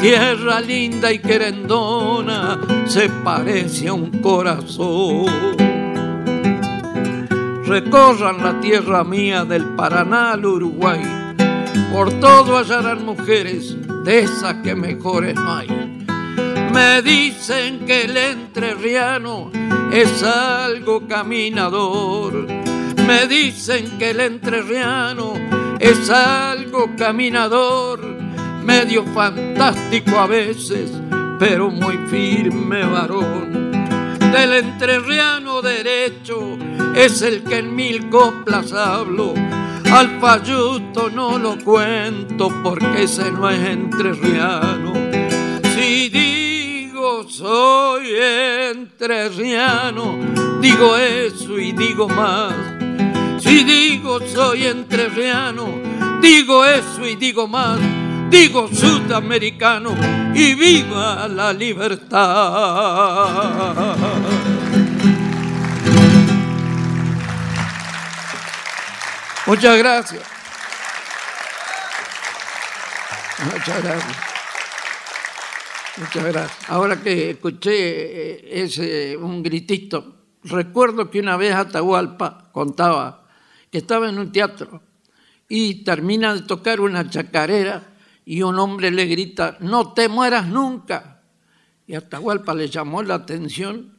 [0.00, 5.26] tierra linda y querendona, se parece a un corazón
[7.64, 11.19] recorran la tierra mía del Paraná al Uruguay.
[11.92, 15.68] Por todo hallarán mujeres de esas que mejores no hay.
[16.72, 19.50] Me dicen que el entrerriano
[19.92, 22.46] es algo caminador.
[23.06, 25.34] Me dicen que el entrerriano
[25.80, 28.00] es algo caminador,
[28.64, 30.92] medio fantástico a veces,
[31.38, 33.72] pero muy firme varón.
[34.30, 36.56] Del entrerriano derecho
[36.94, 39.34] es el que en mil coplas hablo.
[39.92, 44.92] Al falluto no lo cuento porque ese no es entrerriano.
[45.74, 48.14] Si digo soy
[48.70, 50.16] entrerriano,
[50.60, 52.54] digo eso y digo más.
[53.42, 55.66] Si digo soy entrerriano,
[56.22, 57.80] digo eso y digo más.
[58.30, 59.96] Digo sudamericano
[60.32, 62.20] y viva la libertad.
[69.50, 70.22] Muchas gracias.
[73.52, 74.16] Muchas gracias.
[75.96, 76.70] Muchas gracias.
[76.70, 83.26] Ahora que escuché eh, ese un gritito, recuerdo que una vez Atahualpa contaba
[83.72, 84.82] que estaba en un teatro
[85.48, 91.22] y termina de tocar una chacarera y un hombre le grita, no te mueras nunca.
[91.88, 93.98] Y Atahualpa le llamó la atención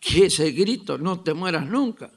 [0.00, 2.10] que ese grito, no te mueras nunca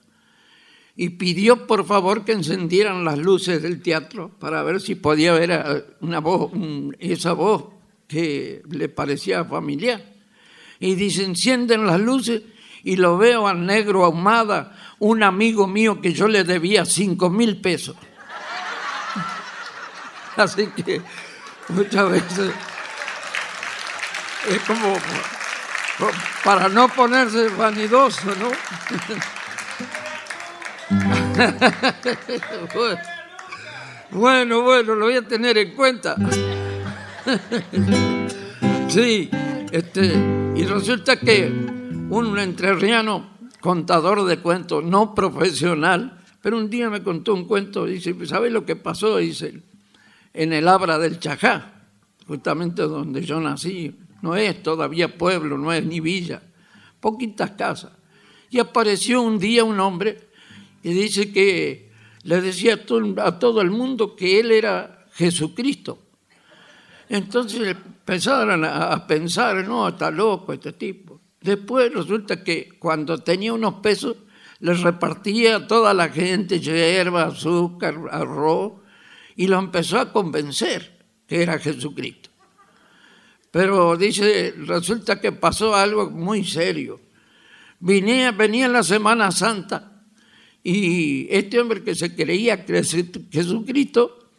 [0.96, 5.98] y pidió por favor que encendieran las luces del teatro para ver si podía ver
[6.02, 6.52] una voz,
[7.00, 7.66] esa voz
[8.08, 10.04] que le parecía familiar.
[10.80, 12.42] Y dice, encienden las luces
[12.84, 17.62] y lo veo al negro ahumada, un amigo mío que yo le debía cinco mil
[17.62, 17.96] pesos.
[20.36, 21.02] Así que
[21.70, 22.52] muchas veces
[24.50, 24.98] es como
[26.44, 28.52] para no ponerse vanidoso, ¿no?
[34.12, 36.16] bueno, bueno, lo voy a tener en cuenta.
[38.88, 39.30] sí,
[39.72, 40.14] este,
[40.56, 41.52] y resulta que
[42.10, 48.16] un entrerriano contador de cuentos, no profesional, pero un día me contó un cuento, dice,
[48.26, 49.18] ¿sabes lo que pasó?
[49.18, 49.62] Dice,
[50.34, 51.74] en el Abra del Chajá,
[52.28, 56.42] justamente donde yo nací, no es todavía pueblo, no es ni villa,
[57.00, 57.92] poquitas casas.
[58.50, 60.31] Y apareció un día un hombre
[60.84, 61.92] y dice que
[62.24, 62.80] le decía
[63.18, 66.00] a todo, el mundo que él era Jesucristo.
[67.10, 71.20] Entonces empezaron a pensar, no, está loco este tipo.
[71.42, 74.16] Después resulta que cuando tenía unos pesos,
[74.60, 78.74] les repartía a toda la gente hierba, azúcar, arroz,
[79.36, 82.30] y lo empezó a convencer que era Jesucristo.
[83.50, 87.02] Pero dice, resulta que pasó algo muy serio.
[87.80, 89.91] Venía, venía la Semana Santa
[90.64, 92.66] y este hombre que se creía
[93.32, 94.30] Jesucristo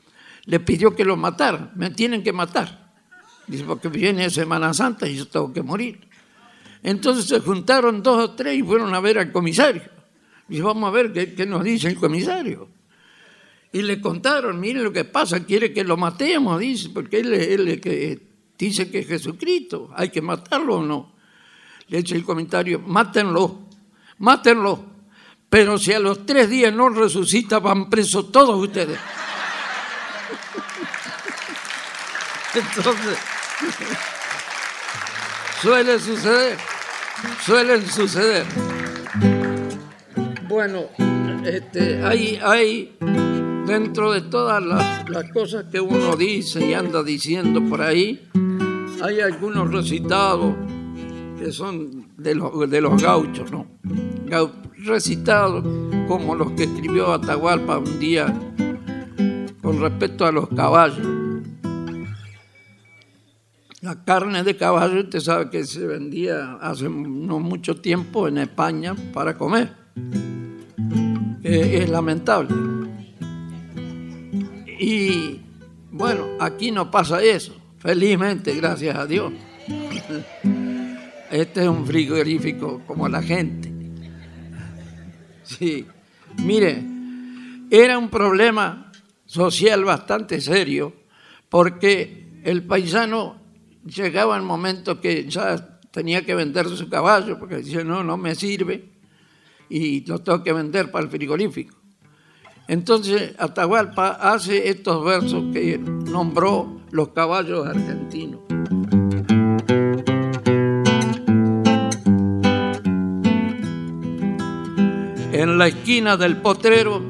[0.44, 1.72] le pidió que lo matara.
[1.74, 2.92] Me tienen que matar.
[3.46, 6.08] Dice, porque viene Semana Santa y yo tengo que morir.
[6.82, 9.82] Entonces se juntaron dos o tres y fueron a ver al comisario.
[10.48, 12.68] Dice, vamos a ver qué, nos dice el comisario.
[13.72, 17.80] Y le contaron, mire lo que pasa, quiere que lo matemos, dice, porque él, él
[17.80, 18.20] que
[18.58, 21.14] dice que es Jesucristo, hay que matarlo o no.
[21.88, 23.68] Le echa el comentario, mátenlo,
[24.18, 24.91] mátenlo,
[25.52, 28.98] pero si a los tres días no resucita, van presos todos ustedes.
[32.54, 33.18] Entonces,
[35.60, 36.56] suele suceder,
[37.44, 38.46] suelen suceder.
[40.48, 40.84] Bueno,
[41.44, 42.96] este, hay, hay
[43.66, 48.26] dentro de todas las, las, cosas que uno dice y anda diciendo por ahí,
[49.02, 50.54] hay algunos recitados
[51.50, 53.66] son de los, de los gauchos, ¿no?
[54.84, 55.64] recitados
[56.08, 58.26] como los que escribió Atahualpa un día
[59.62, 61.06] con respecto a los caballos.
[63.80, 68.94] La carne de caballo, usted sabe que se vendía hace no mucho tiempo en España
[69.12, 69.72] para comer.
[71.42, 72.54] es lamentable.
[74.78, 75.40] Y
[75.90, 79.32] bueno, aquí no pasa eso, felizmente, gracias a Dios.
[81.32, 83.72] Este es un frigorífico como la gente.
[85.44, 85.86] Sí,
[86.44, 86.84] mire,
[87.70, 88.92] era un problema
[89.24, 90.92] social bastante serio
[91.48, 93.40] porque el paisano
[93.86, 98.34] llegaba el momento que ya tenía que vender su caballo porque decía, no, no me
[98.34, 98.90] sirve
[99.70, 101.74] y lo tengo que vender para el frigorífico.
[102.68, 108.40] Entonces Atahualpa hace estos versos que nombró los caballos argentinos.
[115.42, 117.02] En la esquina del potrero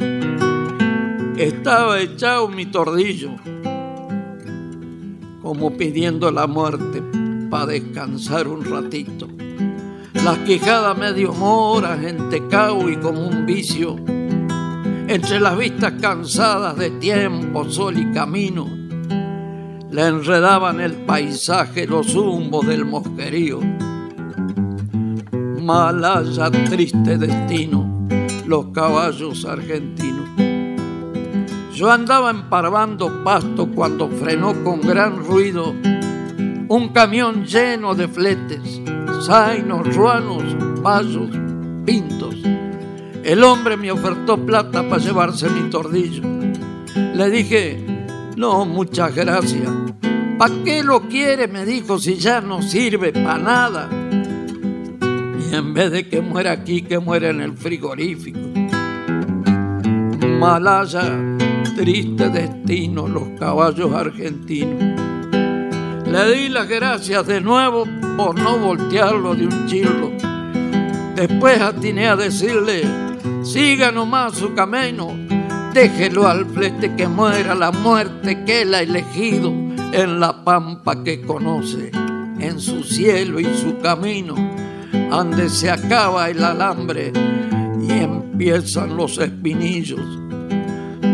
[1.36, 3.32] estaba echado mi tordillo,
[5.42, 7.02] como pidiendo la muerte
[7.50, 9.28] para descansar un ratito.
[10.14, 13.96] Las quejadas medio moras en tecao y como un vicio,
[15.08, 18.66] entre las vistas cansadas de tiempo, sol y camino,
[19.90, 23.60] le enredaban el paisaje los zumbos del mosquerío.
[25.60, 27.91] Malaya, triste destino
[28.52, 30.28] los caballos argentinos.
[31.74, 35.74] Yo andaba emparvando pasto cuando frenó con gran ruido
[36.68, 38.82] un camión lleno de fletes,
[39.24, 40.42] zainos, ruanos,
[40.82, 41.30] vasos,
[41.86, 42.34] pintos.
[43.24, 46.22] El hombre me ofertó plata para llevarse mi tordillo.
[47.14, 47.82] Le dije,
[48.36, 49.70] no, muchas gracias.
[50.36, 51.48] ¿Para qué lo quiere?
[51.48, 54.01] Me dijo, si ya no sirve para nada
[55.52, 58.40] en vez de que muera aquí, que muera en el frigorífico.
[60.40, 61.36] Malaya,
[61.76, 64.82] triste destino, los caballos argentinos.
[66.06, 67.84] Le di las gracias de nuevo
[68.16, 70.10] por no voltearlo de un chilo.
[71.14, 72.84] Después atiné a decirle,
[73.42, 75.14] siga nomás su camino,
[75.74, 79.50] déjelo al flete que muera la muerte que él ha elegido
[79.92, 81.90] en la pampa que conoce,
[82.40, 84.61] en su cielo y su camino
[85.10, 87.12] ande se acaba el alambre
[87.80, 90.00] y empiezan los espinillos.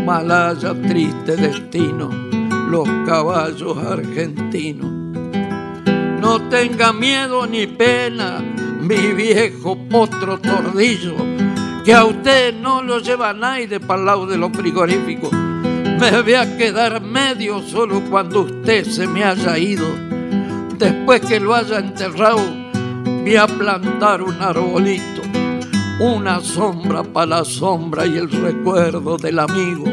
[0.05, 2.09] Malaya, triste destino,
[2.69, 4.91] los caballos argentinos.
[6.21, 8.39] No tenga miedo ni pena,
[8.81, 11.15] mi viejo potro tordillo,
[11.83, 15.31] que a usted no lo lleva nadie para el lado de los frigoríficos.
[15.31, 19.87] Me voy a quedar medio solo cuando usted se me haya ido.
[20.77, 22.39] Después que lo haya enterrado,
[23.23, 25.21] vi a plantar un arbolito,
[25.99, 29.85] una sombra para la sombra y el recuerdo del amigo.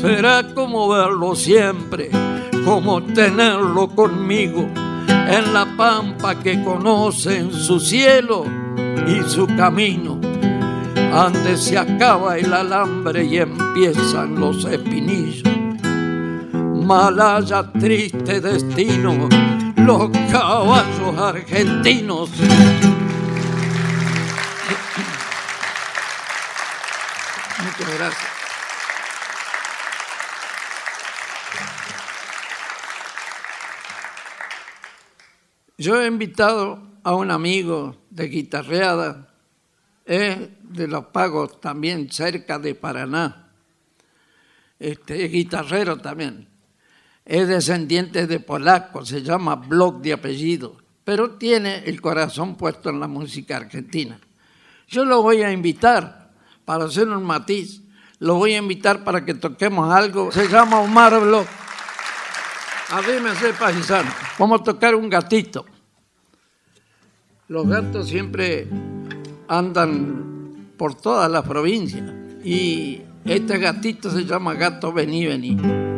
[0.00, 2.10] Será como verlo siempre,
[2.64, 4.68] como tenerlo conmigo
[5.08, 8.44] en la pampa que conoce en su cielo
[9.06, 10.20] y su camino.
[11.12, 15.44] Antes se acaba el alambre y empiezan los espinillos.
[16.84, 19.28] Malaya triste destino
[19.84, 22.30] los caballos argentinos.
[27.58, 28.30] Muchas gracias.
[35.76, 39.28] Yo he invitado a un amigo de guitarreada,
[40.06, 43.50] es de los pagos también cerca de Paraná.
[44.78, 46.53] Este, es guitarrero también
[47.24, 53.00] es descendiente de polacos, se llama Block de apellido, pero tiene el corazón puesto en
[53.00, 54.18] la música argentina.
[54.88, 56.30] Yo lo voy a invitar
[56.64, 57.82] para hacer un matiz.
[58.20, 60.30] lo voy a invitar para que toquemos algo.
[60.32, 61.44] Se llama Omar Blo.
[63.32, 64.10] ese paisano.
[64.38, 65.66] Vamos a tocar un gatito.
[67.48, 68.68] Los gatos siempre
[69.48, 72.10] andan por todas las provincias.
[72.44, 75.93] Y este gatito se llama gato vení, vení.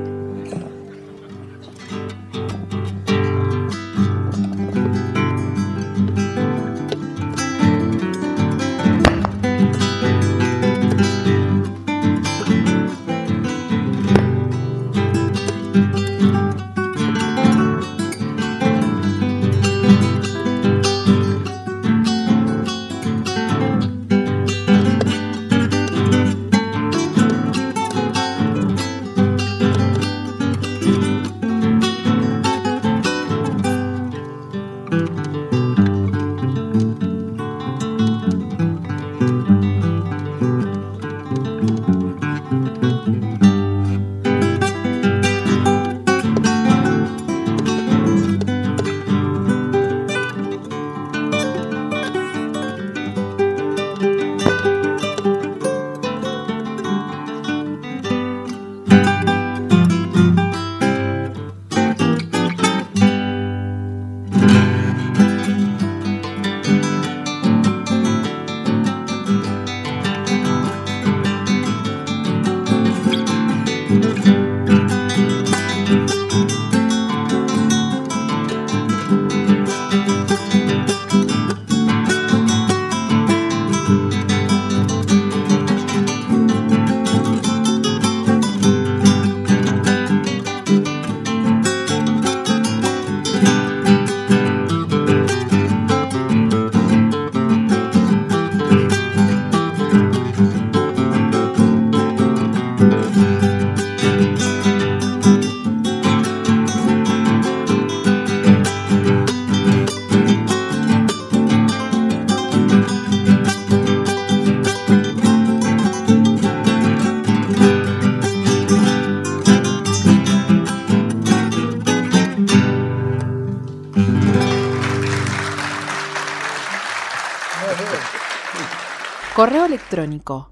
[129.67, 130.49] Correo electrónico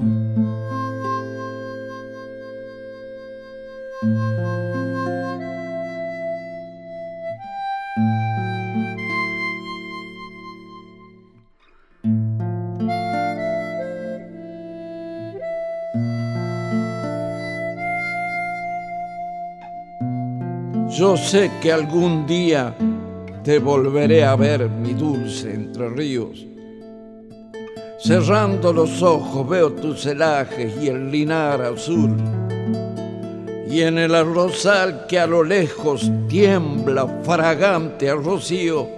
[20.90, 22.74] Yo sé que algún día
[23.44, 26.46] te volveré a ver, mi dulce Entre Ríos.
[28.00, 32.16] Cerrando los ojos veo tus celajes y el linar azul.
[33.68, 38.88] Y en el arrozal que a lo lejos tiembla fragante a rocío,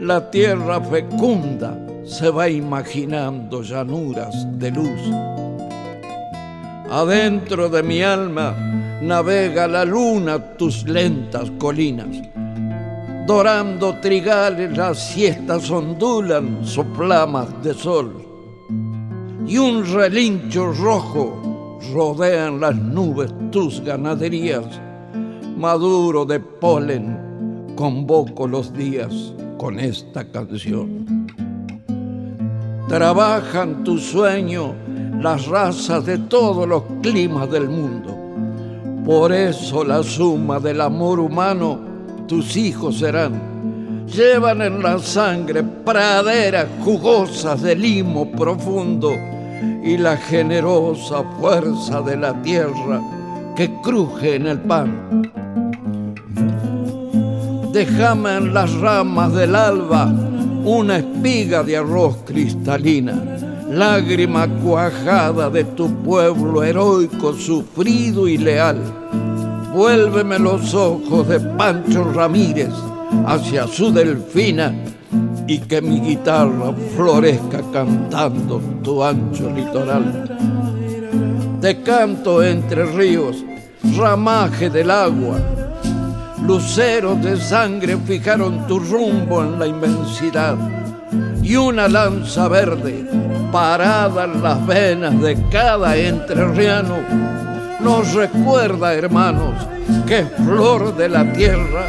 [0.00, 5.00] la tierra fecunda se va imaginando llanuras de luz.
[6.90, 8.56] Adentro de mi alma
[9.02, 12.08] navega la luna tus lentas colinas
[13.28, 18.24] dorando trigales las siestas ondulan soplamas de sol.
[19.46, 24.64] Y un relincho rojo rodean las nubes tus ganaderías.
[25.58, 31.26] Maduro de polen convoco los días con esta canción.
[32.88, 34.74] Trabajan tu sueño
[35.20, 38.16] las razas de todos los climas del mundo.
[39.04, 41.87] Por eso la suma del amor humano
[42.28, 44.06] tus hijos serán.
[44.06, 49.16] Llevan en la sangre praderas jugosas de limo profundo
[49.82, 53.00] y la generosa fuerza de la tierra
[53.56, 55.32] que cruje en el pan.
[57.72, 60.12] Déjame en las ramas del alba
[60.64, 63.22] una espiga de arroz cristalina,
[63.70, 68.78] lágrima cuajada de tu pueblo heroico, sufrido y leal
[69.78, 72.72] Vuélveme los ojos de Pancho Ramírez
[73.24, 74.74] hacia su delfina
[75.46, 80.36] y que mi guitarra florezca cantando tu ancho litoral.
[81.60, 83.44] Te canto entre ríos,
[83.96, 85.38] ramaje del agua,
[86.44, 90.56] luceros de sangre fijaron tu rumbo en la inmensidad
[91.40, 93.08] y una lanza verde
[93.52, 97.38] parada en las venas de cada entrerriano
[97.80, 99.54] nos recuerda, hermanos,
[100.06, 101.88] que es flor de la tierra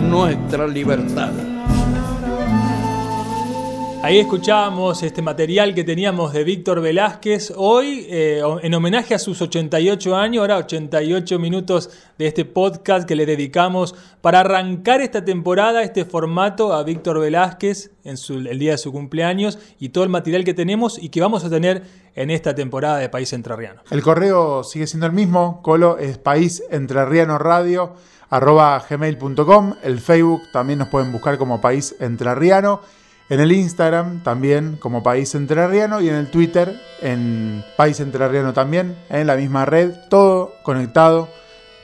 [0.00, 1.32] nuestra libertad.
[4.00, 9.42] Ahí escuchábamos este material que teníamos de Víctor Velázquez hoy eh, en homenaje a sus
[9.42, 15.82] 88 años, ahora 88 minutos de este podcast que le dedicamos para arrancar esta temporada,
[15.82, 18.16] este formato a Víctor Velázquez en
[18.46, 21.50] el día de su cumpleaños y todo el material que tenemos y que vamos a
[21.50, 21.82] tener
[22.14, 23.82] en esta temporada de País Entrerriano.
[23.90, 27.94] El correo sigue siendo el mismo, Colo es País Entrerriano Radio
[28.30, 32.80] arroba gmail.com, el Facebook también nos pueden buscar como País Entrerriano
[33.30, 38.96] en el Instagram también como País Entrerriano y en el Twitter en País Entrerriano también,
[39.10, 41.28] en la misma red, todo conectado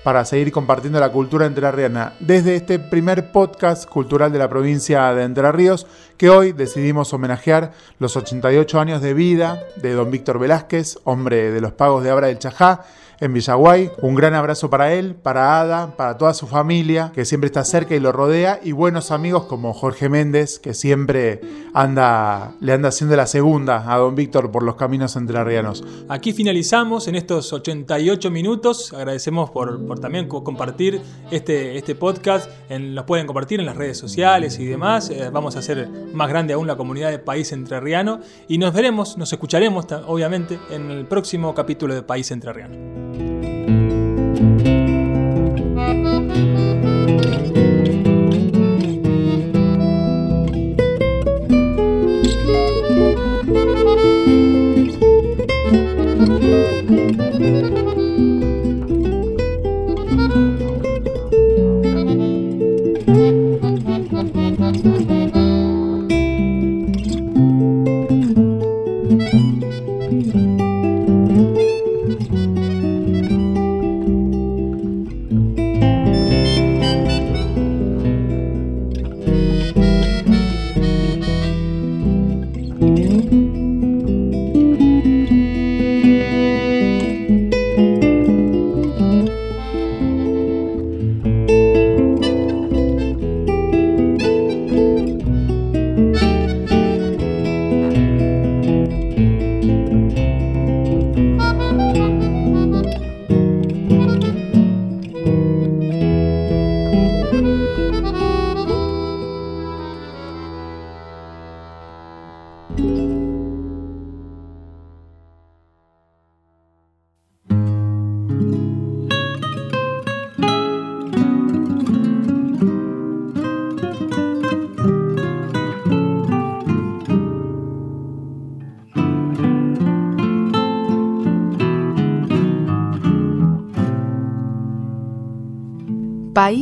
[0.05, 5.25] para seguir compartiendo la cultura entrerriana desde este primer podcast cultural de la provincia de
[5.25, 5.87] Entre Ríos
[6.19, 11.61] que hoy decidimos homenajear los 88 años de vida de don Víctor Velázquez, hombre de
[11.63, 12.85] los pagos de Abra del Chajá,
[13.21, 13.91] en Villaguay.
[14.03, 17.95] Un gran abrazo para él, para Ada, para toda su familia, que siempre está cerca
[17.95, 21.41] y lo rodea, y buenos amigos como Jorge Méndez, que siempre
[21.73, 25.85] anda, le anda haciendo la segunda a don Víctor por los caminos entrerrianos.
[26.09, 28.93] Aquí finalizamos en estos 88 minutos.
[28.93, 31.01] Agradecemos por, también compartir
[31.31, 32.51] este, este podcast.
[32.69, 35.11] En, pueden compartir en las redes sociales y demás.
[35.11, 38.21] Eh, vamos a hacer más grande aún la comunidad de País Entrerriano.
[38.49, 43.04] Y nos veremos, nos escucharemos obviamente en el próximo capítulo de País Entrerriano.
[43.13, 43.54] Thank you.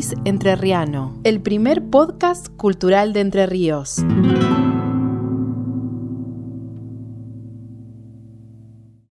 [0.03, 4.05] País Entrerriano, el primer podcast cultural de Entre Ríos.